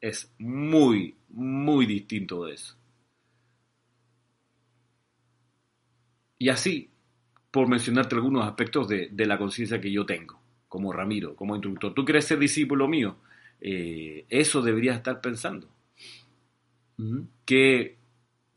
[0.00, 2.76] Es muy, muy distinto de eso.
[6.38, 6.90] Y así,
[7.50, 11.94] por mencionarte algunos aspectos de, la conciencia que yo tengo, como Ramiro, como instructor.
[11.94, 13.16] ¿Tú quieres ser discípulo mío?
[13.60, 15.68] Eh, eso debería estar pensando.
[17.44, 17.96] ¿Qué,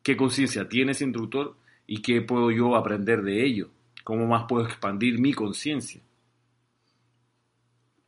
[0.08, 3.72] qué conciencia tiene ese instructor y qué puedo yo aprender de ello,
[4.06, 6.02] cómo más puedo expandir mi conciencia.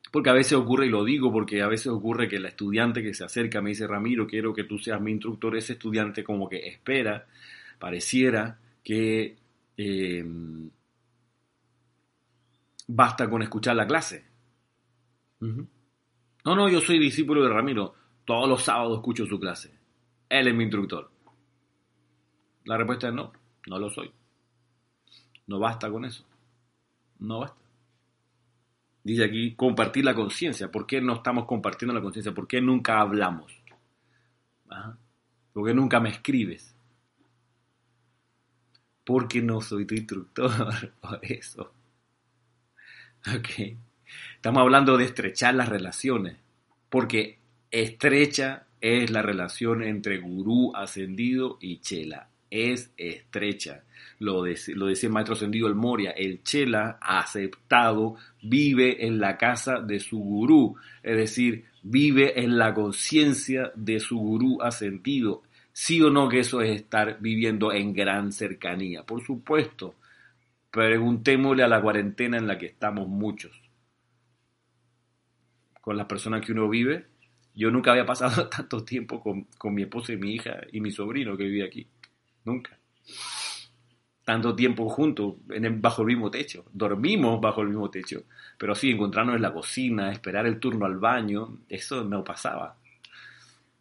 [0.10, 3.14] Porque a veces ocurre, y lo digo porque a veces ocurre que el estudiante que
[3.14, 6.70] se acerca me dice, Ramiro, quiero que tú seas mi instructor, ese estudiante como que
[6.70, 7.28] espera,
[7.78, 9.36] pareciera que
[9.76, 10.26] eh,
[12.88, 14.24] basta con escuchar la clase.
[15.42, 19.78] No, no, yo soy discípulo de Ramiro, todos los sábados escucho su clase,
[20.30, 21.18] él es mi instructor.
[22.69, 23.32] La respuesta es no.
[23.65, 24.12] No lo soy.
[25.47, 26.23] No basta con eso.
[27.17, 27.58] No basta.
[29.03, 30.69] Dice aquí, compartir la conciencia.
[30.69, 32.32] ¿Por qué no estamos compartiendo la conciencia?
[32.32, 33.51] ¿Por qué nunca hablamos?
[35.51, 36.75] ¿Por qué nunca me escribes?
[39.03, 40.93] Porque no soy tu instructor.
[41.01, 41.73] Por eso.
[43.36, 43.77] Ok.
[44.36, 46.38] Estamos hablando de estrechar las relaciones.
[46.89, 47.39] Porque
[47.71, 53.84] estrecha es la relación entre gurú ascendido y chela es estrecha.
[54.20, 59.80] Lo, lo decía el maestro ascendido el Moria, el Chela aceptado vive en la casa
[59.80, 65.44] de su gurú, es decir, vive en la conciencia de su gurú ascendido.
[65.72, 69.04] Sí o no que eso es estar viviendo en gran cercanía.
[69.04, 69.96] Por supuesto,
[70.72, 73.62] preguntémosle a la cuarentena en la que estamos muchos.
[75.80, 77.06] Con las personas que uno vive,
[77.56, 80.92] yo nunca había pasado tanto tiempo con, con mi esposa y mi hija y mi
[80.92, 81.88] sobrino que vive aquí.
[82.45, 82.78] Nunca.
[84.23, 86.65] Tanto tiempo juntos, en bajo el mismo techo.
[86.71, 88.25] Dormimos bajo el mismo techo.
[88.60, 92.75] Pero sí, encontrarnos en la cocina, esperar el turno al baño, eso no pasaba.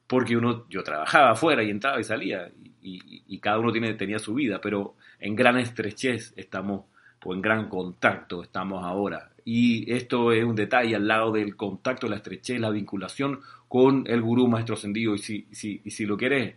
[0.07, 2.51] Porque uno, yo trabajaba afuera y entraba y salía.
[2.81, 4.59] Y, cada uno tiene, tenía su vida.
[4.61, 6.87] Pero en gran estrechez estamos,
[7.23, 9.31] o en gran contacto estamos ahora.
[9.45, 14.23] Y esto es un detalle al lado del contacto, la estrechez, la vinculación con el
[14.23, 15.15] gurú maestro ascendido.
[15.15, 16.55] Y si, si, y si lo quieres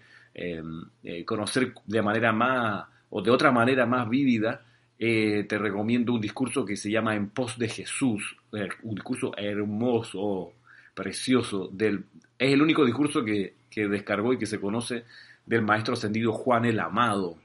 [1.26, 4.62] conocer de manera más o de otra manera más vívida
[5.04, 9.36] eh, te recomiendo un discurso que se llama En pos de Jesús, eh, un discurso
[9.36, 10.54] hermoso,
[10.94, 11.70] precioso.
[11.74, 12.06] Del,
[12.38, 15.06] es el único discurso que, que descargó y que se conoce
[15.44, 17.40] del maestro ascendido Juan el Amado.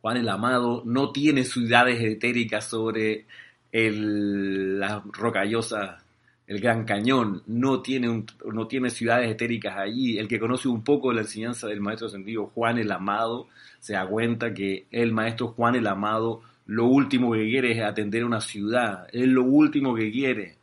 [0.00, 3.26] Juan el Amado no tiene ciudades etéricas sobre
[3.70, 6.04] el, las rocallosas,
[6.48, 10.18] el Gran Cañón, no tiene, no tiene ciudades etéricas allí.
[10.18, 13.48] El que conoce un poco la enseñanza del maestro ascendido Juan el Amado
[13.80, 18.24] se da cuenta que el maestro Juan el Amado lo último que quiere es atender
[18.24, 20.56] una ciudad, es lo último que quiere.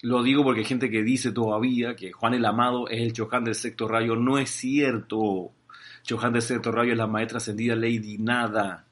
[0.00, 3.44] Lo digo porque hay gente que dice todavía que Juan el Amado es el Choján
[3.44, 4.16] del sexto rayo.
[4.16, 5.52] No es cierto.
[6.02, 8.86] Choján del sexto rayo es la maestra ascendida Lady Nada.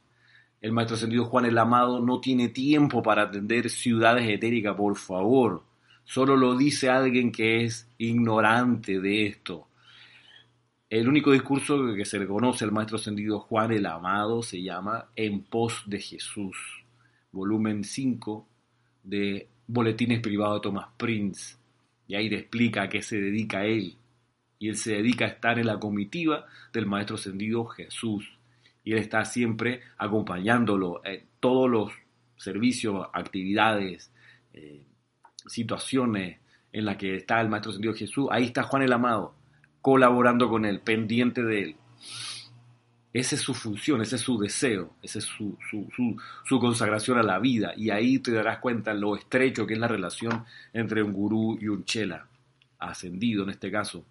[0.60, 5.67] El maestro ascendido Juan el Amado no tiene tiempo para atender ciudades etéricas, por favor.
[6.09, 9.68] Solo lo dice alguien que es ignorante de esto.
[10.88, 15.11] El único discurso que se le conoce al maestro ascendido Juan el Amado se llama
[15.14, 16.57] En pos de Jesús,
[17.31, 18.49] volumen 5
[19.03, 21.59] de Boletines Privados de Thomas Prince.
[22.07, 23.99] Y ahí le explica a qué se dedica él.
[24.59, 28.38] Y él se dedica a estar en la comitiva del maestro ascendido Jesús.
[28.83, 31.92] Y él está siempre acompañándolo en todos los
[32.38, 34.11] servicios, actividades,
[34.55, 34.88] eh,
[35.46, 36.38] situaciones
[36.72, 38.29] en las que está el maestro ascendido Jesús.
[38.31, 39.35] Ahí está Juan el Amado,
[39.81, 41.77] colaborando con él, pendiente de él.
[43.12, 45.57] Esa es su función, ese es su deseo, esa es su,
[46.44, 47.72] su, consagración a la vida.
[47.77, 51.68] Y ahí te darás cuenta lo estrecho que es la relación entre un gurú y
[51.68, 52.27] un chela,
[52.79, 54.05] ascendido en este caso.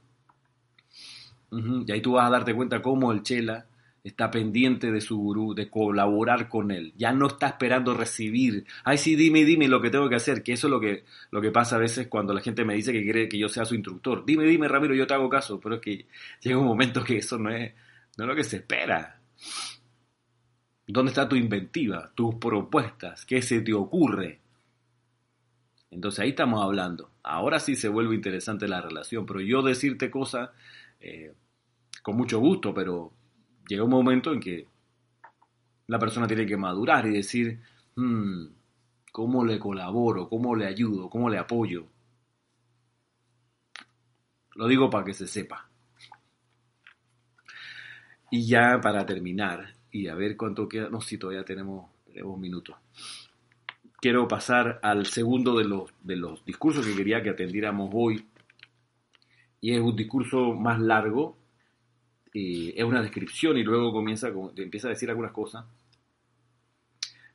[1.51, 3.65] Y ahí tú vas a darte cuenta cómo el chela
[4.07, 6.93] está pendiente de su gurú, de colaborar con él.
[6.95, 8.65] Ya no está esperando recibir.
[8.83, 10.43] Ay, sí, dime, dime lo que tengo que hacer.
[10.43, 12.93] Que eso es lo que, lo que pasa a veces cuando la gente me dice
[12.93, 14.25] que quiere que yo sea su instructor.
[14.25, 15.59] Dime, dime, Ramiro, yo te hago caso.
[15.59, 16.05] Pero es que
[16.41, 17.73] llega un momento que eso no es,
[18.17, 19.19] no lo que se espera.
[20.87, 23.25] ¿Dónde está tu inventiva, tus propuestas?
[23.25, 24.39] ¿Qué se te ocurre?
[25.91, 27.11] Entonces ahí estamos hablando.
[27.23, 30.49] Ahora sí se vuelve interesante la relación, pero yo decirte cosas
[30.99, 31.33] eh,
[32.01, 33.11] con mucho gusto, pero
[33.67, 34.67] llega un momento en que
[35.87, 37.59] la persona tiene que madurar y decir,
[37.95, 38.45] hmm,
[39.11, 40.29] ¿cómo le colaboro?
[40.29, 41.09] ¿Cómo le ayudo?
[41.09, 41.87] ¿Cómo le apoyo?
[44.55, 45.69] Lo digo para que se sepa.
[48.29, 52.75] Y ya para terminar, y a ver cuánto queda, no, si todavía tenemos, tenemos minutos.
[54.01, 58.25] Quiero pasar al segundo de los, de los discursos que quería que atendiéramos hoy.
[59.61, 61.36] Y es un discurso más largo,
[62.33, 65.65] es una descripción y luego comienza, empieza a decir algunas cosas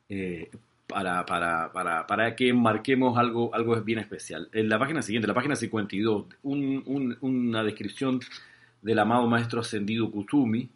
[0.09, 0.49] eh,
[0.87, 4.49] para, para, para, para, que marquemos algo, algo bien especial.
[4.53, 8.19] En la página siguiente, la página 52, una descripción
[8.81, 10.69] del amado maestro ascendido Kusumi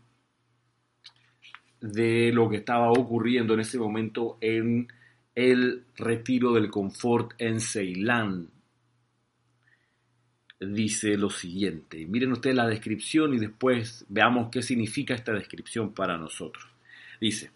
[1.81, 4.87] de lo que estaba ocurriendo en ese momento en
[5.35, 8.49] el retiro del confort en Ceilán,
[10.59, 12.05] dice lo siguiente.
[12.05, 16.65] Miren ustedes la descripción y después veamos qué significa esta descripción para nosotros.
[17.19, 17.51] Dice,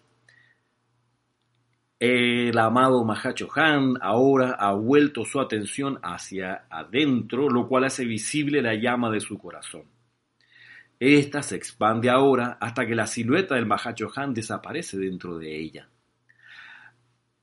[1.98, 8.60] el amado Mahacho Han ahora ha vuelto su atención hacia adentro, lo cual hace visible
[8.60, 9.84] la llama de su corazón.
[10.98, 15.88] Esta se expande ahora hasta que la silueta del Mahacho Han desaparece dentro de ella.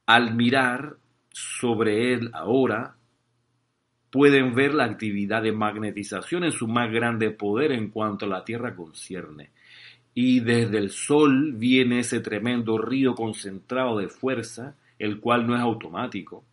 [0.06, 0.98] Al mirar
[1.32, 2.98] sobre él ahora,
[4.12, 8.44] pueden ver la actividad de magnetización en su más grande poder en cuanto a la
[8.44, 9.52] Tierra concierne.
[10.14, 15.62] Y desde el Sol viene ese tremendo río concentrado de fuerza, el cual no es
[15.62, 16.44] automático,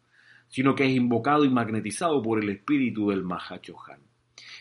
[0.48, 4.00] sino que es invocado y magnetizado por el espíritu del Mahachohan.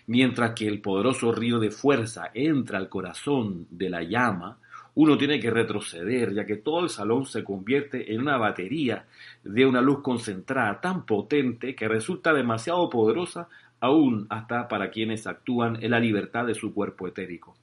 [0.08, 4.60] Mientras que el poderoso río de fuerza entra al corazón de la llama,
[4.96, 9.06] uno tiene que retroceder, ya que todo el salón se convierte en una batería
[9.44, 13.50] de una luz concentrada tan potente que resulta demasiado poderosa
[13.82, 17.56] aún hasta para quienes actúan en la libertad de su cuerpo etérico.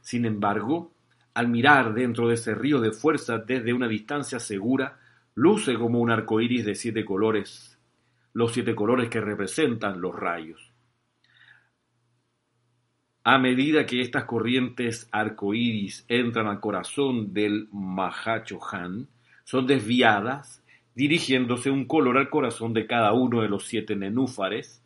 [0.00, 0.92] Sin embargo,
[1.32, 4.98] al mirar dentro de ese río de fuerza desde una distancia segura,
[5.34, 7.78] luce como un arco iris de siete colores,
[8.32, 10.67] los siete colores que representan los rayos.
[13.30, 19.06] A medida que estas corrientes arcoíris entran al corazón del Mahachohan,
[19.44, 20.64] son desviadas,
[20.94, 24.82] dirigiéndose un color al corazón de cada uno de los siete nenúfares,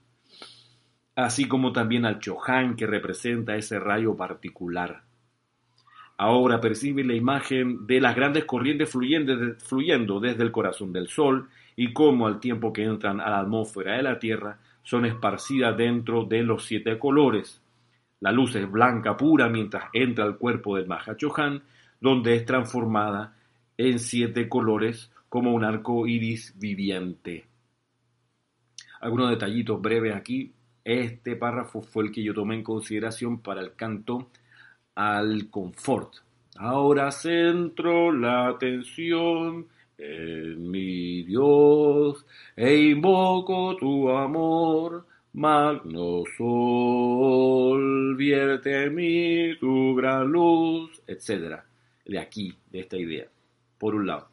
[1.15, 5.05] así como también al Chohan que representa ese rayo particular.
[6.19, 11.93] Ahora percibe la imagen de las grandes corrientes fluyendo desde el corazón del Sol y
[11.93, 16.43] cómo al tiempo que entran a la atmósfera de la Tierra son esparcidas dentro de
[16.43, 17.62] los siete colores,
[18.23, 21.61] la luz es blanca pura mientras entra al cuerpo del Mahachohan,
[22.01, 23.35] donde es transformada
[23.77, 27.45] en siete colores como un arco iris viviente.
[29.01, 30.53] Algunos detallitos breves aquí.
[30.85, 34.29] Este párrafo fue el que yo tomé en consideración para el canto
[34.95, 36.15] al confort.
[36.59, 39.67] Ahora centro la atención
[39.99, 45.07] en mi Dios e invoco tu amor.
[45.35, 51.61] Magno sol, vierte en mí tu gran luz, etc.
[52.05, 53.29] De aquí, de esta idea,
[53.79, 54.29] por un lado.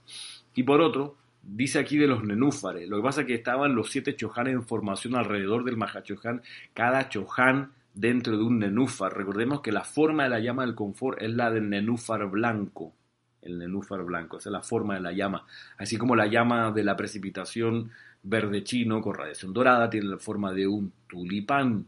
[0.53, 2.89] Y por otro, dice aquí de los nenúfares.
[2.89, 6.41] Lo que pasa es que estaban los siete chojanes en formación alrededor del Mahachohan,
[6.73, 9.15] cada choján dentro de un nenúfar.
[9.15, 12.93] Recordemos que la forma de la llama del confort es la del nenúfar blanco.
[13.41, 15.45] El nenúfar blanco, esa es la forma de la llama.
[15.77, 17.91] Así como la llama de la precipitación
[18.23, 21.85] verde chino con radiación dorada tiene la forma de un tulipán.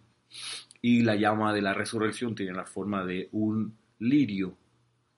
[0.82, 4.58] Y la llama de la resurrección tiene la forma de un lirio.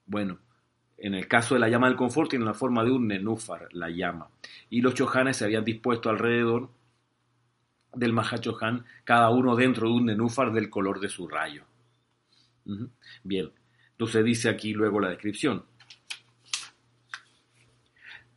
[0.06, 0.38] Bueno,
[0.98, 3.88] en el caso de la llama del confort tiene la forma de un nenúfar, la
[3.90, 4.28] llama.
[4.70, 6.70] Y los chojanes se habían dispuesto alrededor
[7.94, 11.64] del Mahachohan, cada uno dentro de un nenúfar del color de su rayo.
[13.22, 13.50] Bien,
[13.92, 15.64] entonces dice aquí luego la descripción.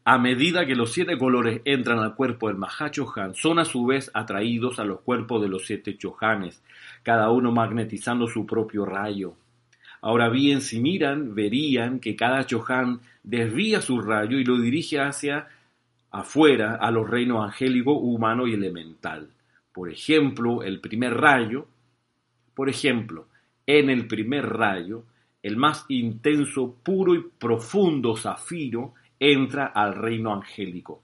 [0.09, 4.09] A medida que los siete colores entran al cuerpo del Mahachohan, son a su vez
[4.13, 6.63] atraídos a los cuerpos de los siete chohanes,
[7.03, 9.33] cada uno magnetizando su propio rayo.
[9.99, 15.49] Ahora bien, si miran, verían que cada chohan desvía su rayo y lo dirige hacia
[16.09, 19.27] afuera a los reinos angélico, humano y elemental.
[19.73, 21.67] Por ejemplo, el primer rayo,
[22.55, 23.27] por ejemplo,
[23.65, 25.03] en el primer rayo,
[25.43, 31.03] el más intenso, puro y profundo zafiro entra al reino angélico.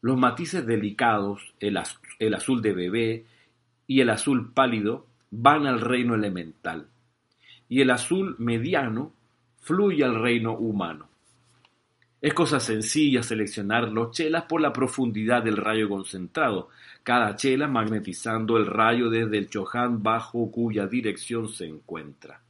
[0.00, 1.78] Los matices delicados, el,
[2.18, 3.24] el azul de bebé
[3.86, 6.86] y el azul pálido, van al reino elemental.
[7.68, 9.12] Y el azul mediano
[9.60, 11.08] fluye al reino humano.
[12.20, 16.68] Es cosa sencilla seleccionar los chelas por la profundidad del rayo concentrado,
[17.02, 22.42] cada chela magnetizando el rayo desde el Chohan bajo cuya dirección se encuentra.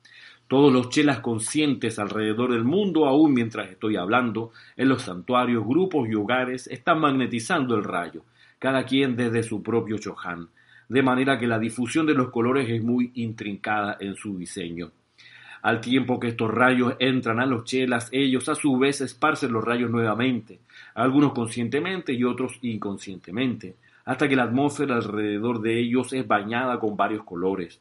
[0.51, 6.09] Todos los chelas conscientes alrededor del mundo, aún mientras estoy hablando, en los santuarios, grupos
[6.09, 8.25] y hogares, están magnetizando el rayo,
[8.59, 10.49] cada quien desde su propio Chohan,
[10.89, 14.91] de manera que la difusión de los colores es muy intrincada en su diseño.
[15.63, 19.63] Al tiempo que estos rayos entran a los chelas, ellos a su vez esparcen los
[19.63, 20.59] rayos nuevamente,
[20.97, 26.97] algunos conscientemente y otros inconscientemente, hasta que la atmósfera alrededor de ellos es bañada con
[26.97, 27.81] varios colores.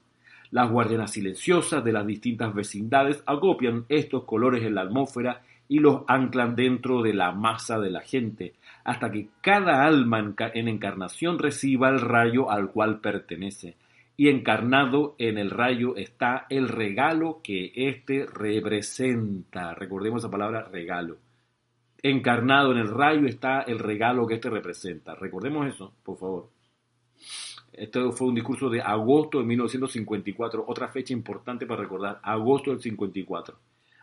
[0.52, 6.02] Las guardianas silenciosas de las distintas vecindades acopian estos colores en la atmósfera y los
[6.08, 11.89] anclan dentro de la masa de la gente, hasta que cada alma en encarnación reciba
[11.89, 13.76] el rayo al cual pertenece,
[14.18, 19.76] y encarnado en el rayo está el regalo que éste representa.
[19.76, 21.18] Recordemos esa palabra regalo.
[22.02, 25.14] Encarnado en el rayo está el regalo que éste representa.
[25.16, 26.50] Recordemos eso, por favor.
[27.74, 32.82] Este fue un discurso de agosto de 1954, otra fecha importante para recordar, agosto del
[32.82, 33.58] 54.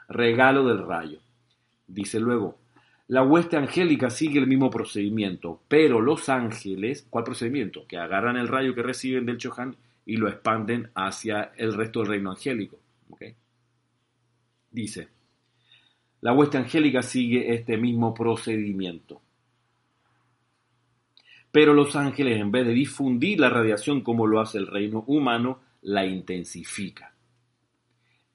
[0.09, 1.19] Regalo del rayo.
[1.87, 2.57] Dice luego,
[3.09, 7.87] la hueste angélica sigue el mismo procedimiento, pero los ángeles, ¿cuál procedimiento?
[7.87, 12.09] Que agarran el rayo que reciben del Chohan y lo expanden hacia el resto del
[12.09, 12.79] reino angélico.
[14.71, 15.09] Dice,
[16.21, 19.23] la hueste angélica sigue este mismo procedimiento.
[21.57, 25.61] Pero los ángeles, en vez de difundir la radiación como lo hace el reino humano,
[25.81, 27.15] la intensifica.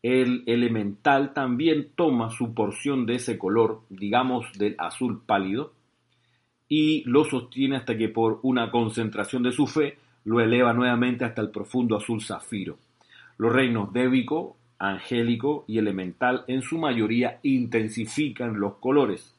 [0.01, 5.71] El elemental también toma su porción de ese color, digamos del azul pálido,
[6.67, 11.43] y lo sostiene hasta que por una concentración de su fe lo eleva nuevamente hasta
[11.43, 12.79] el profundo azul zafiro.
[13.37, 19.35] Los reinos débico, angélico y elemental en su mayoría intensifican los colores.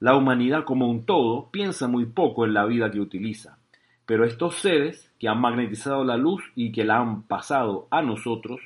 [0.00, 3.58] La humanidad como un todo piensa muy poco en la vida que utiliza,
[4.06, 8.60] pero estos seres que han magnetizado la luz y que la han pasado a nosotros,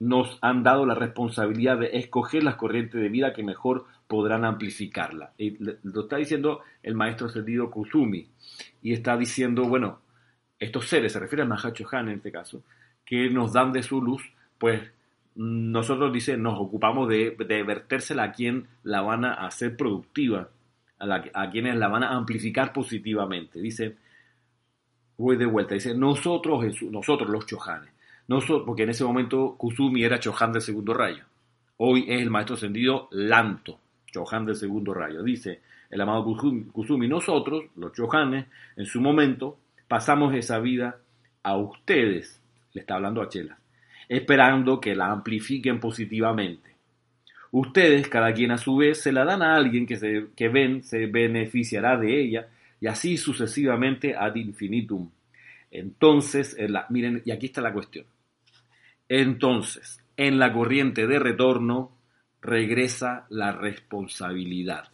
[0.00, 5.32] nos han dado la responsabilidad de escoger las corrientes de vida que mejor podrán amplificarla.
[5.82, 8.28] Lo está diciendo el maestro sentido Kusumi.
[8.82, 10.00] Y está diciendo, bueno,
[10.58, 12.62] estos seres, se refiere a Mahacho Han en este caso,
[13.04, 14.22] que nos dan de su luz,
[14.58, 14.82] pues
[15.34, 20.48] nosotros, dice, nos ocupamos de, vertérsela a quien la van a hacer productiva,
[20.98, 23.60] a, quienes la van a amplificar positivamente.
[23.60, 23.96] Dice,
[25.16, 27.90] voy de vuelta, dice, nosotros, nosotros los Chohanes,
[28.28, 31.24] nosotros, porque en ese momento Kusumi era Chohan del segundo rayo.
[31.76, 35.22] Hoy es el maestro ascendido Lanto, Chohan del segundo rayo.
[35.22, 35.60] Dice
[35.90, 39.58] el amado Kusumi, nosotros, los Chohanes, en su momento,
[39.88, 40.98] pasamos esa vida
[41.42, 42.40] a ustedes,
[42.72, 43.58] le está hablando a Chela,
[44.08, 46.74] esperando que la amplifiquen positivamente.
[47.50, 50.82] Ustedes, cada quien a su vez, se la dan a alguien que, se, que ven
[50.82, 52.48] se beneficiará de ella,
[52.80, 55.10] y así sucesivamente ad infinitum.
[55.70, 56.56] Entonces,
[56.90, 58.06] miren, y aquí está la cuestión.
[59.08, 61.96] Entonces, en la corriente de retorno
[62.40, 64.88] regresa la responsabilidad.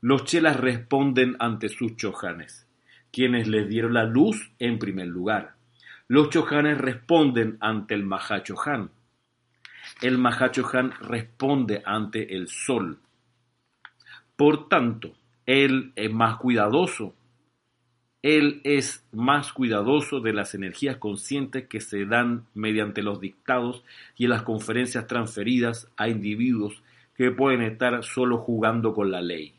[0.00, 2.66] Los chelas responden ante sus chojanes,
[3.10, 5.54] quienes les dieron la luz en primer lugar.
[6.12, 8.90] Los chojanes responden ante el Mahachohan.
[10.02, 12.98] El Mahachohan responde ante el sol.
[14.36, 15.14] Por tanto,
[15.46, 17.14] él es más cuidadoso.
[18.20, 23.82] Él es más cuidadoso de las energías conscientes que se dan mediante los dictados
[24.14, 26.82] y en las conferencias transferidas a individuos
[27.16, 29.54] que pueden estar solo jugando con la ley.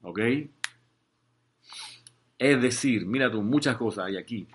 [0.00, 0.20] ¿Ok?
[2.38, 4.46] Es decir, mira tú, muchas cosas hay aquí.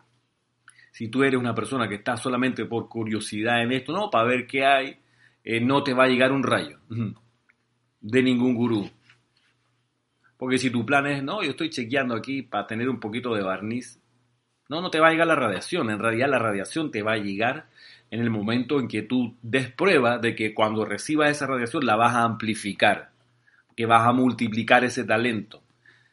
[0.92, 4.46] Si tú eres una persona que está solamente por curiosidad en esto, no, para ver
[4.46, 4.98] qué hay,
[5.44, 6.80] eh, no te va a llegar un rayo
[8.02, 8.90] de ningún gurú.
[10.38, 13.44] Porque si tu plan es, no, yo estoy chequeando aquí para tener un poquito de
[13.44, 14.00] barniz,
[14.70, 15.90] no, no te va a llegar la radiación.
[15.90, 17.68] En realidad la radiación te va a llegar
[18.10, 21.96] en el momento en que tú des prueba de que cuando recibas esa radiación la
[21.96, 23.12] vas a amplificar,
[23.76, 25.62] que vas a multiplicar ese talento.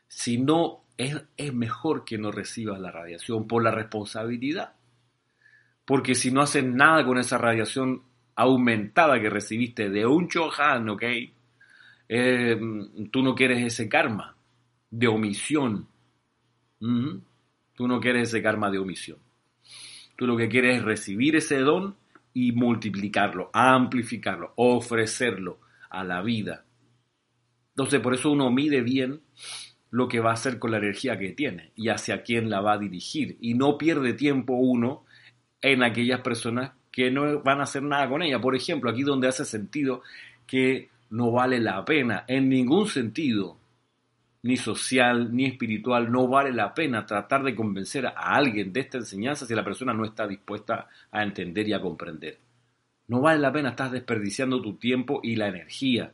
[0.07, 4.75] Si no es, mejor que no recibas la radiación por la responsabilidad.
[5.85, 8.03] Porque si no haces nada con esa radiación
[8.35, 11.03] aumentada que recibiste de un Chohan, ¿ok?
[12.09, 12.61] Eh,
[13.11, 14.37] tú no quieres ese karma
[14.91, 15.89] de omisión.
[16.79, 19.19] Tú no quieres ese karma de omisión.
[20.17, 21.97] Tú lo que quieres es recibir ese don
[22.35, 26.65] y multiplicarlo, amplificarlo, ofrecerlo a la vida.
[27.71, 29.21] Entonces, por eso uno mide bien
[29.91, 32.75] lo que va a hacer con la energía que tiene y hacia quién la va
[32.75, 33.37] a dirigir.
[33.41, 35.05] Y no pierde tiempo uno
[35.61, 38.41] en aquellas personas que no van a hacer nada con ella.
[38.41, 40.03] Por ejemplo, aquí donde hace sentido
[40.47, 43.59] que no vale la pena, en ningún sentido,
[44.43, 48.99] ni social, ni espiritual, no vale la pena tratar de convencer a alguien de esta
[48.99, 52.39] enseñanza si la persona no está dispuesta a entender y a comprender.
[53.09, 56.13] No vale la pena, estás desperdiciando tu tiempo y la energía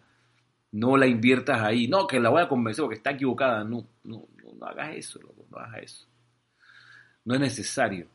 [0.75, 1.87] no la inviertas ahí.
[1.87, 3.63] No, que la voy a convencer porque está equivocada.
[3.63, 4.27] No, no,
[4.59, 5.21] no, hagas eso,
[5.51, 6.07] no hagas eso.
[7.25, 8.09] No es necesario.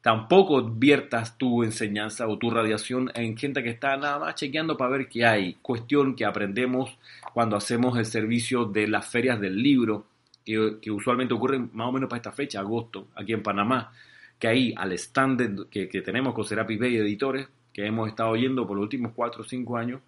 [0.00, 4.90] Tampoco adviertas tu enseñanza o tu radiación en gente que está nada más chequeando para
[4.90, 5.54] ver qué hay.
[5.62, 6.98] Cuestión que aprendemos
[7.32, 10.06] cuando hacemos el servicio de las ferias del libro,
[10.44, 13.92] que, usualmente ocurren más o menos para esta fecha, agosto, aquí en Panamá,
[14.40, 18.66] que ahí al stand que, que tenemos con Serapis Bay Editores, que hemos estado oyendo
[18.66, 20.00] por los últimos cuatro o cinco años,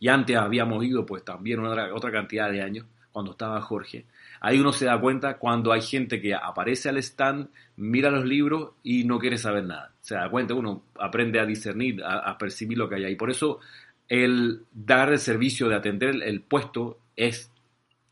[0.00, 4.06] y antes habíamos ido pues también otra, otra cantidad de años, cuando estaba Jorge.
[4.40, 8.72] Ahí uno se da cuenta cuando hay gente que aparece al stand, mira los libros
[8.82, 9.92] y no quiere saber nada.
[10.00, 13.16] Se da cuenta, uno aprende a discernir, a, percibir lo que hay ahí.
[13.16, 13.60] Por eso
[14.08, 17.52] el dar el servicio de atender el puesto es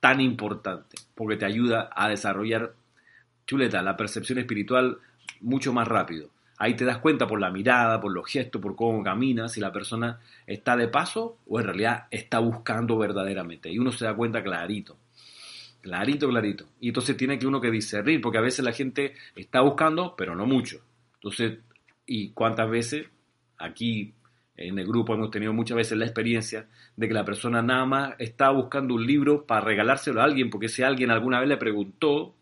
[0.00, 2.74] tan importante, porque te ayuda a desarrollar,
[3.46, 4.98] chuleta, la percepción espiritual
[5.40, 6.28] mucho más rápido.
[6.58, 9.72] Ahí te das cuenta por la mirada, por los gestos, por cómo camina, si la
[9.72, 13.70] persona está de paso o en realidad está buscando verdaderamente.
[13.70, 14.96] Y uno se da cuenta clarito.
[15.80, 16.66] Clarito, clarito.
[16.80, 20.34] Y entonces tiene que uno que discernir, porque a veces la gente está buscando, pero
[20.34, 20.80] no mucho.
[21.14, 21.58] Entonces,
[22.06, 23.06] ¿y cuántas veces
[23.58, 24.14] aquí
[24.56, 28.14] en el grupo hemos tenido muchas veces la experiencia de que la persona nada más
[28.18, 32.34] está buscando un libro para regalárselo a alguien, porque si alguien alguna vez le preguntó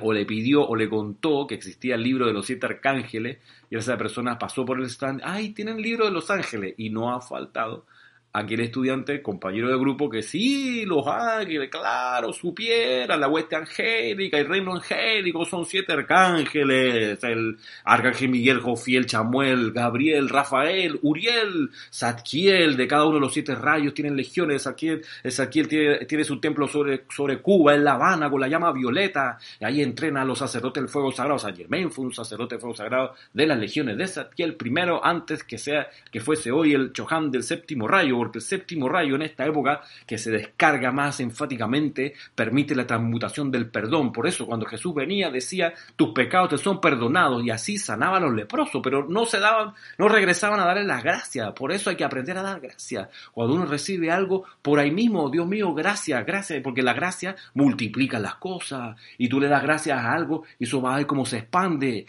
[0.00, 3.38] o le pidió o le contó que existía el libro de los siete arcángeles
[3.70, 6.90] y esa persona pasó por el stand, ay, tienen el libro de los ángeles y
[6.90, 7.86] no ha faltado
[8.32, 14.48] aquel estudiante, compañero de grupo, que sí, los ángeles, claro, supiera, la hueste angélica, el
[14.48, 22.88] reino angélico, son siete arcángeles, el arcángel Miguel, Jofiel, Chamuel, Gabriel, Rafael, Uriel, Zadkiel, de
[22.88, 27.04] cada uno de los siete rayos tienen legiones, Zadkiel, Zadkiel tiene, tiene, su templo sobre,
[27.14, 30.82] sobre Cuba, en La Habana, con la llama violeta, y ahí entrena a los sacerdotes
[30.82, 34.06] del fuego sagrado, San Germain fue un sacerdote del fuego sagrado de las legiones de
[34.06, 38.44] Zadkiel, primero, antes que sea, que fuese hoy el Chohan del séptimo rayo, porque el
[38.44, 44.12] séptimo rayo en esta época, que se descarga más enfáticamente, permite la transmutación del perdón.
[44.12, 48.20] Por eso cuando Jesús venía decía, tus pecados te son perdonados y así sanaba a
[48.20, 51.52] los leprosos, pero no se daban, no regresaban a darle las gracias.
[51.52, 53.08] Por eso hay que aprender a dar gracias.
[53.32, 58.20] Cuando uno recibe algo, por ahí mismo, Dios mío, gracias, gracias, porque la gracia multiplica
[58.20, 61.26] las cosas y tú le das gracias a algo y eso va a ver cómo
[61.26, 62.06] se expande.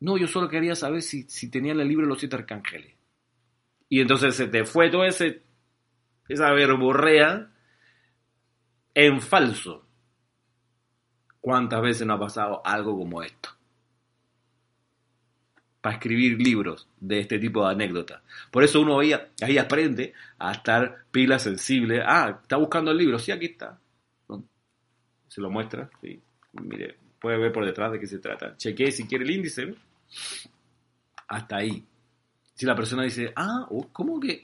[0.00, 2.95] No, yo solo quería saber si, si tenían el libro de los siete arcángeles.
[3.88, 5.42] Y entonces se te fue ese,
[6.28, 7.50] esa verborrea
[8.94, 9.86] en falso.
[11.40, 13.56] ¿Cuántas veces no ha pasado algo como esto?
[15.86, 18.20] para escribir libros de este tipo de anécdotas.
[18.50, 22.02] Por eso uno ahí, ahí aprende a estar pila sensible.
[22.04, 23.20] Ah, está buscando el libro.
[23.20, 23.78] Sí, aquí está.
[25.28, 25.88] Se lo muestra.
[26.00, 26.20] Sí.
[26.54, 28.56] Mire, puede ver por detrás de qué se trata.
[28.56, 29.76] Chequee si quiere el índice.
[31.28, 31.86] Hasta ahí.
[32.56, 34.42] Si la persona dice, ah, ¿cómo que?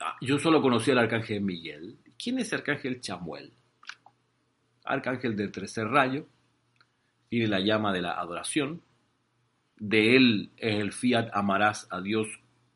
[0.00, 1.98] Ah, yo solo conocí al arcángel Miguel.
[2.16, 3.52] ¿Quién es el arcángel Chamuel?
[4.84, 6.28] Arcángel del tercer rayo
[7.30, 8.80] de la llama de la adoración.
[9.76, 12.28] De él es el fiat, amarás a Dios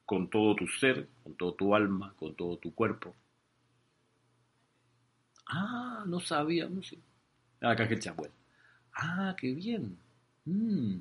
[0.05, 3.15] con todo tu ser, con todo tu alma, con todo tu cuerpo.
[5.47, 6.99] Ah, no sabía, no sé.
[7.61, 8.33] Arcángel Chamuel.
[8.95, 9.97] Ah, qué bien.
[10.45, 10.97] Mm.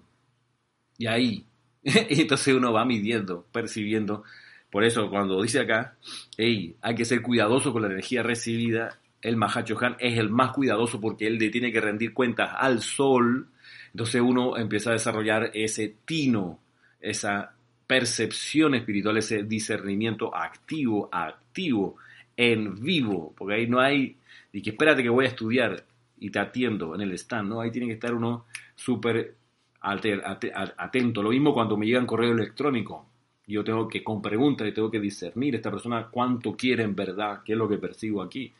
[0.99, 1.45] Y ahí,
[1.83, 4.23] entonces uno va midiendo, percibiendo.
[4.69, 5.95] Por eso cuando dice acá,
[6.37, 10.99] hey, hay que ser cuidadoso con la energía recibida, el Mahachohan es el más cuidadoso
[10.99, 13.47] porque él le tiene que rendir cuentas al sol.
[13.91, 16.59] Entonces uno empieza a desarrollar ese tino,
[16.99, 17.53] esa
[17.85, 21.97] percepción espiritual, ese discernimiento activo, activo,
[22.37, 24.15] en vivo, porque ahí no hay,
[24.53, 25.83] y que espérate que voy a estudiar
[26.17, 27.61] y te atiendo en el stand, ¿no?
[27.61, 29.35] Ahí tiene que estar uno súper
[29.81, 31.23] atento.
[31.23, 33.07] Lo mismo cuando me llegan correo electrónico.
[33.47, 37.41] Yo tengo que, con preguntas, y tengo que discernir esta persona cuánto quiere en verdad,
[37.43, 38.53] qué es lo que percibo aquí.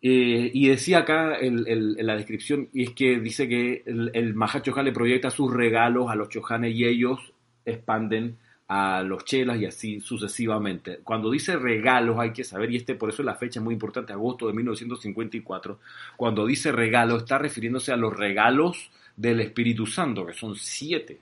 [0.00, 4.92] Eh, y decía acá en la descripción, y es que dice que el, el le
[4.92, 7.32] proyecta sus regalos a los Chohanes y ellos
[7.64, 8.38] expanden
[8.74, 11.00] a los chelas y así sucesivamente.
[11.04, 14.14] Cuando dice regalos hay que saber, y este por eso la fecha es muy importante,
[14.14, 15.78] agosto de 1954,
[16.16, 21.20] cuando dice regalo está refiriéndose a los regalos del Espíritu Santo, que son siete.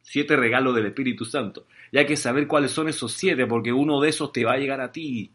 [0.00, 1.66] Siete regalos del Espíritu Santo.
[1.90, 4.58] Y hay que saber cuáles son esos siete, porque uno de esos te va a
[4.58, 5.28] llegar a ti.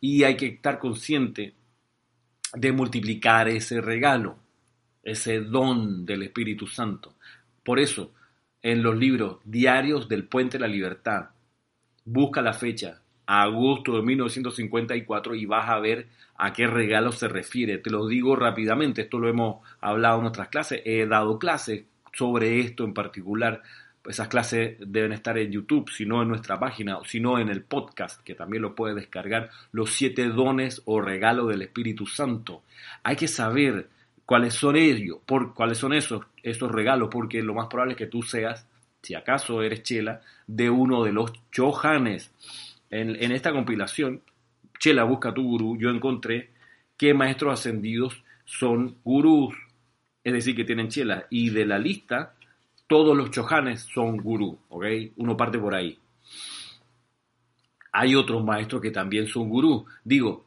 [0.00, 1.54] Y hay que estar consciente
[2.52, 4.38] de multiplicar ese regalo,
[5.04, 7.14] ese don del Espíritu Santo.
[7.62, 8.12] Por eso,
[8.62, 11.30] en los libros diarios del Puente de la Libertad,
[12.04, 17.78] busca la fecha, agosto de 1954, y vas a ver a qué regalo se refiere.
[17.78, 22.60] Te lo digo rápidamente, esto lo hemos hablado en nuestras clases, he dado clases sobre
[22.60, 23.62] esto en particular.
[24.06, 27.62] Esas clases deben estar en YouTube, si no en nuestra página, si no en el
[27.62, 32.62] podcast, que también lo puedes descargar, los siete dones o regalos del Espíritu Santo.
[33.02, 33.88] Hay que saber
[34.30, 38.06] cuáles son ellos, por, cuáles son esos, esos regalos, porque lo más probable es que
[38.06, 38.64] tú seas,
[39.02, 42.32] si acaso eres chela, de uno de los chojanes.
[42.90, 44.22] En, en esta compilación
[44.78, 46.50] Chela busca tu gurú, yo encontré
[46.96, 49.52] que maestros ascendidos son gurús,
[50.22, 51.26] es decir, que tienen chela.
[51.28, 52.36] Y de la lista,
[52.86, 54.84] todos los chojanes son gurú, ¿ok?
[55.16, 55.98] Uno parte por ahí.
[57.90, 59.86] Hay otros maestros que también son gurú.
[60.04, 60.46] Digo,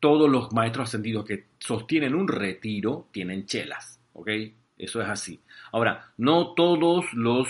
[0.00, 4.28] todos los maestros ascendidos que sostienen un retiro tienen chelas, ¿ok?
[4.76, 5.40] Eso es así.
[5.72, 7.48] Ahora, no todos los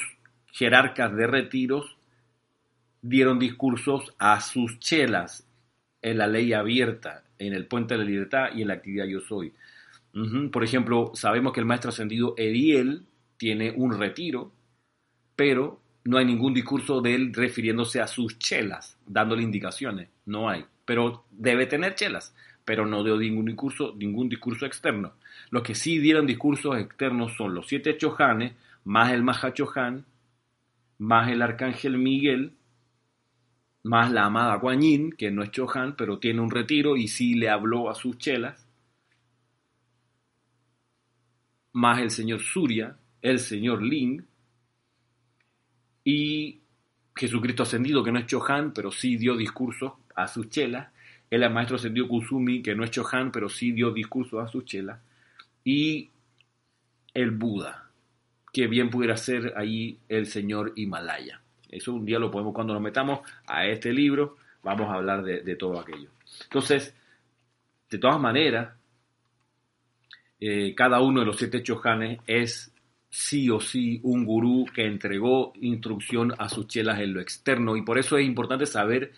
[0.52, 1.96] jerarcas de retiros
[3.02, 5.46] dieron discursos a sus chelas
[6.02, 9.20] en la ley abierta, en el puente de la libertad y en la actividad yo
[9.20, 9.52] soy.
[10.50, 13.06] Por ejemplo, sabemos que el maestro ascendido Eriel
[13.36, 14.50] tiene un retiro,
[15.36, 20.08] pero no hay ningún discurso de él refiriéndose a sus chelas, dándole indicaciones.
[20.26, 20.64] No hay.
[20.84, 22.34] Pero debe tener chelas,
[22.68, 23.46] pero no dio ningún
[24.28, 25.14] discurso, externo.
[25.48, 28.52] Los que sí dieron discursos externos son los siete chojanes,
[28.84, 30.04] más el Mahachohan,
[30.98, 32.52] más el arcángel Miguel,
[33.84, 37.48] más la amada Guan que no es Chohan, pero tiene un retiro y sí le
[37.48, 38.66] habló a sus chelas,
[41.72, 44.26] más el señor Surya, el señor Ling,
[46.04, 46.60] y
[47.16, 50.88] Jesucristo ascendido, que no es Chohan, pero sí dio discursos a sus chelas,
[51.30, 54.98] el maestro ascendido Kusumi, que no es Chohan, pero sí dio discursos a sus chelas,
[55.64, 56.10] y
[57.14, 57.90] el Buda,
[58.52, 61.40] que bien pudiera ser ahí el señor Himalaya.
[61.68, 65.56] Eso un día lo podemos, cuando nos metamos a este libro, vamos a hablar de,
[65.56, 66.10] todo aquello.
[66.44, 66.94] Entonces,
[67.90, 68.74] de todas maneras,
[70.40, 72.72] eh, cada uno de los siete chojanes es
[73.10, 77.82] sí o sí un gurú que entregó instrucción a sus chelas en lo externo y
[77.82, 79.12] por eso es importante saber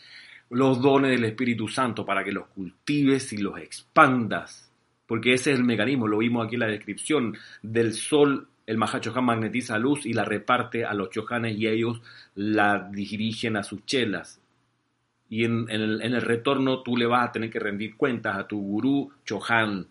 [0.51, 4.73] los dones del Espíritu Santo para que los cultives y los expandas,
[5.07, 9.25] porque ese es el mecanismo, lo vimos aquí en la descripción del sol el Mahachohan
[9.25, 12.01] magnetiza luz y la reparte a los chohanes y ellos
[12.37, 14.41] la dirigen a sus chelas.
[15.29, 19.11] Y en, el, retorno tú le vas a tener que rendir cuentas a tu gurú
[19.25, 19.89] Chohan,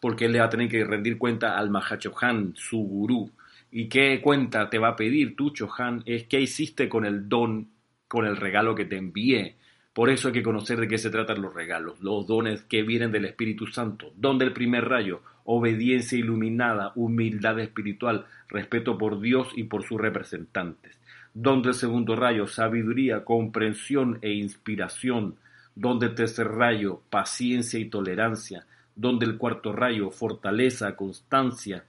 [0.00, 3.30] porque él le va a tener que rendir cuenta al Mahachohan, su gurú.
[3.70, 6.02] ¿Y qué cuenta te va a pedir tú, Chohan?
[6.06, 7.68] Es qué hiciste con el don,
[8.08, 9.56] con el regalo que te envié.
[9.92, 13.10] Por eso hay que conocer de qué se tratan los regalos, los dones que vienen
[13.10, 14.12] del Espíritu Santo.
[14.16, 20.96] Don del primer rayo, obediencia iluminada, humildad espiritual, respeto por Dios y por sus representantes.
[21.34, 25.34] Don del segundo rayo, sabiduría, comprensión e inspiración.
[25.74, 28.66] Don del tercer rayo, paciencia y tolerancia.
[28.94, 31.84] Don del cuarto rayo, fortaleza, constancia,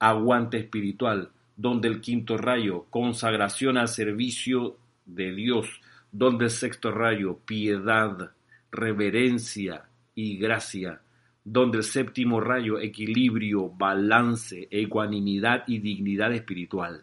[0.00, 1.30] aguante espiritual.
[1.56, 4.76] Don del quinto rayo, consagración al servicio
[5.06, 5.68] de Dios
[6.14, 8.30] donde sexto rayo, piedad,
[8.70, 11.00] reverencia y gracia,
[11.42, 17.02] donde el séptimo rayo, equilibrio, balance, ecuanimidad y dignidad espiritual.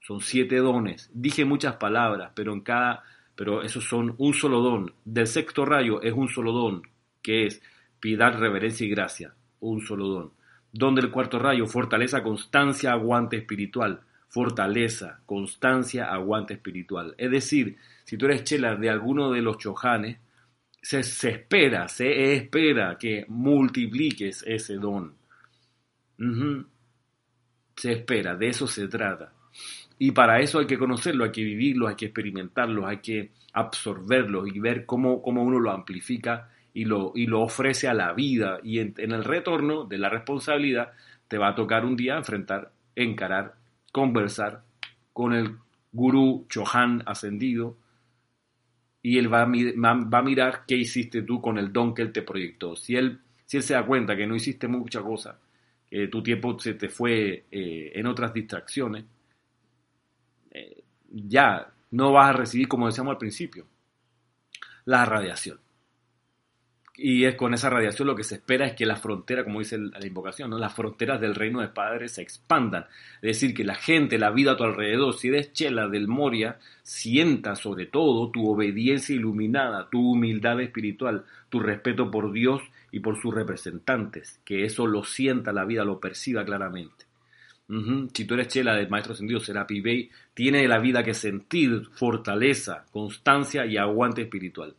[0.00, 1.10] Son siete dones.
[1.14, 3.02] Dije muchas palabras, pero en cada,
[3.34, 4.92] pero esos son un solo don.
[5.06, 6.82] Del sexto rayo es un solo don,
[7.22, 7.62] que es
[8.00, 10.32] piedad, reverencia y gracia, un solo don.
[10.72, 14.02] Donde el cuarto rayo, fortaleza, constancia, aguante espiritual
[14.34, 17.14] fortaleza, constancia, aguante espiritual.
[17.16, 20.18] Es decir, si tú eres chela de alguno de los chojanes,
[20.82, 25.14] se, espera, se espera que multipliques ese don.
[27.76, 29.32] Se espera, de eso se trata.
[30.00, 34.48] Y para eso hay que conocerlo, hay que vivirlo, hay que experimentarlo, hay que absorberlo
[34.48, 38.58] y ver cómo, cómo uno lo amplifica y lo, y lo ofrece a la vida.
[38.64, 40.90] Y en, en el retorno de la responsabilidad
[41.28, 43.62] te va a tocar un día enfrentar, encarar
[43.94, 44.64] conversar
[45.12, 45.56] con el
[45.92, 47.76] gurú Chohan ascendido
[49.00, 52.74] y él va a, mirar qué hiciste tú con el don que él te proyectó.
[52.74, 55.38] Si él, si él se da cuenta que no hiciste mucha cosa,
[55.88, 59.04] que tu tiempo se te fue eh, en otras distracciones,
[60.50, 63.64] eh, ya no vas a recibir, como decíamos al principio,
[64.86, 65.60] la radiación
[66.96, 69.78] y es con esa radiación lo que se espera es que la frontera, como dice
[69.78, 70.58] la invocación, ¿no?
[70.58, 72.86] las fronteras del reino de Padre se expandan.
[73.16, 76.58] Es decir, que la gente, la vida a tu alrededor, si eres chela del Moria,
[76.82, 83.20] sienta sobre todo tu obediencia iluminada, tu humildad espiritual, tu respeto por Dios y por
[83.20, 87.06] sus representantes, que eso lo sienta la vida, lo perciba claramente.
[88.12, 92.84] Si tú eres chela del Maestro Ascendido Serapi Bey, tiene la vida que sentir fortaleza,
[92.92, 94.74] constancia y aguante espiritual.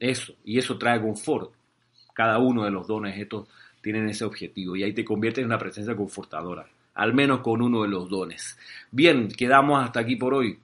[0.00, 1.52] Eso, y eso trae confort.
[2.14, 3.46] Cada uno de los dones estos
[3.80, 7.82] tienen ese objetivo y ahí te conviertes en una presencia confortadora, al menos con uno
[7.82, 8.58] de los dones.
[8.90, 10.58] Bien, quedamos hasta aquí por hoy.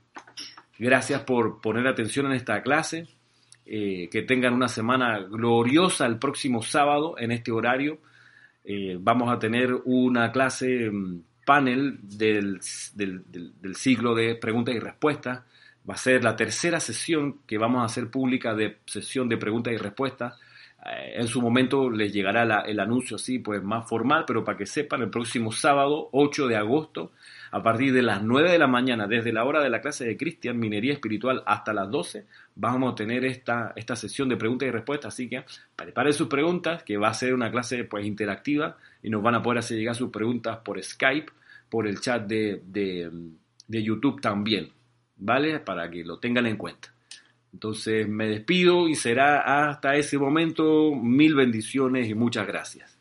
[0.79, 3.07] Gracias por poner atención en esta clase.
[3.69, 7.99] Eh, que tengan una semana gloriosa el próximo sábado en este horario.
[8.65, 12.61] Eh, vamos a tener una clase mm, panel del,
[12.95, 15.41] del, del, ciclo de preguntas y respuestas
[15.89, 19.73] Va a ser la tercera sesión que vamos a hacer pública de sesión de preguntas
[19.73, 20.35] y respuestas.
[20.85, 24.67] Eh, en su momento les llegará el anuncio así, pues más formal, pero para que
[24.67, 27.13] sepan, el próximo sábado, 8 de agosto,
[27.53, 30.17] a partir de las 9 de la mañana, desde la hora de la clase de
[30.17, 32.27] Cristian, Minería Espiritual, hasta las 12,
[32.57, 35.15] vamos a tener esta, esta sesión de preguntas y respuestas.
[35.15, 35.45] Así que
[35.77, 39.43] preparen sus preguntas, que va a ser una clase pues interactiva y nos van a
[39.43, 41.33] poder hacer llegar sus preguntas por Skype,
[41.69, 44.76] por el chat de, de YouTube también.
[45.17, 45.61] ¿Vale?
[45.61, 46.93] Para que lo tengan en cuenta.
[47.53, 52.96] Entonces me despido y será hasta ese momento mil bendiciones y muchas gracias.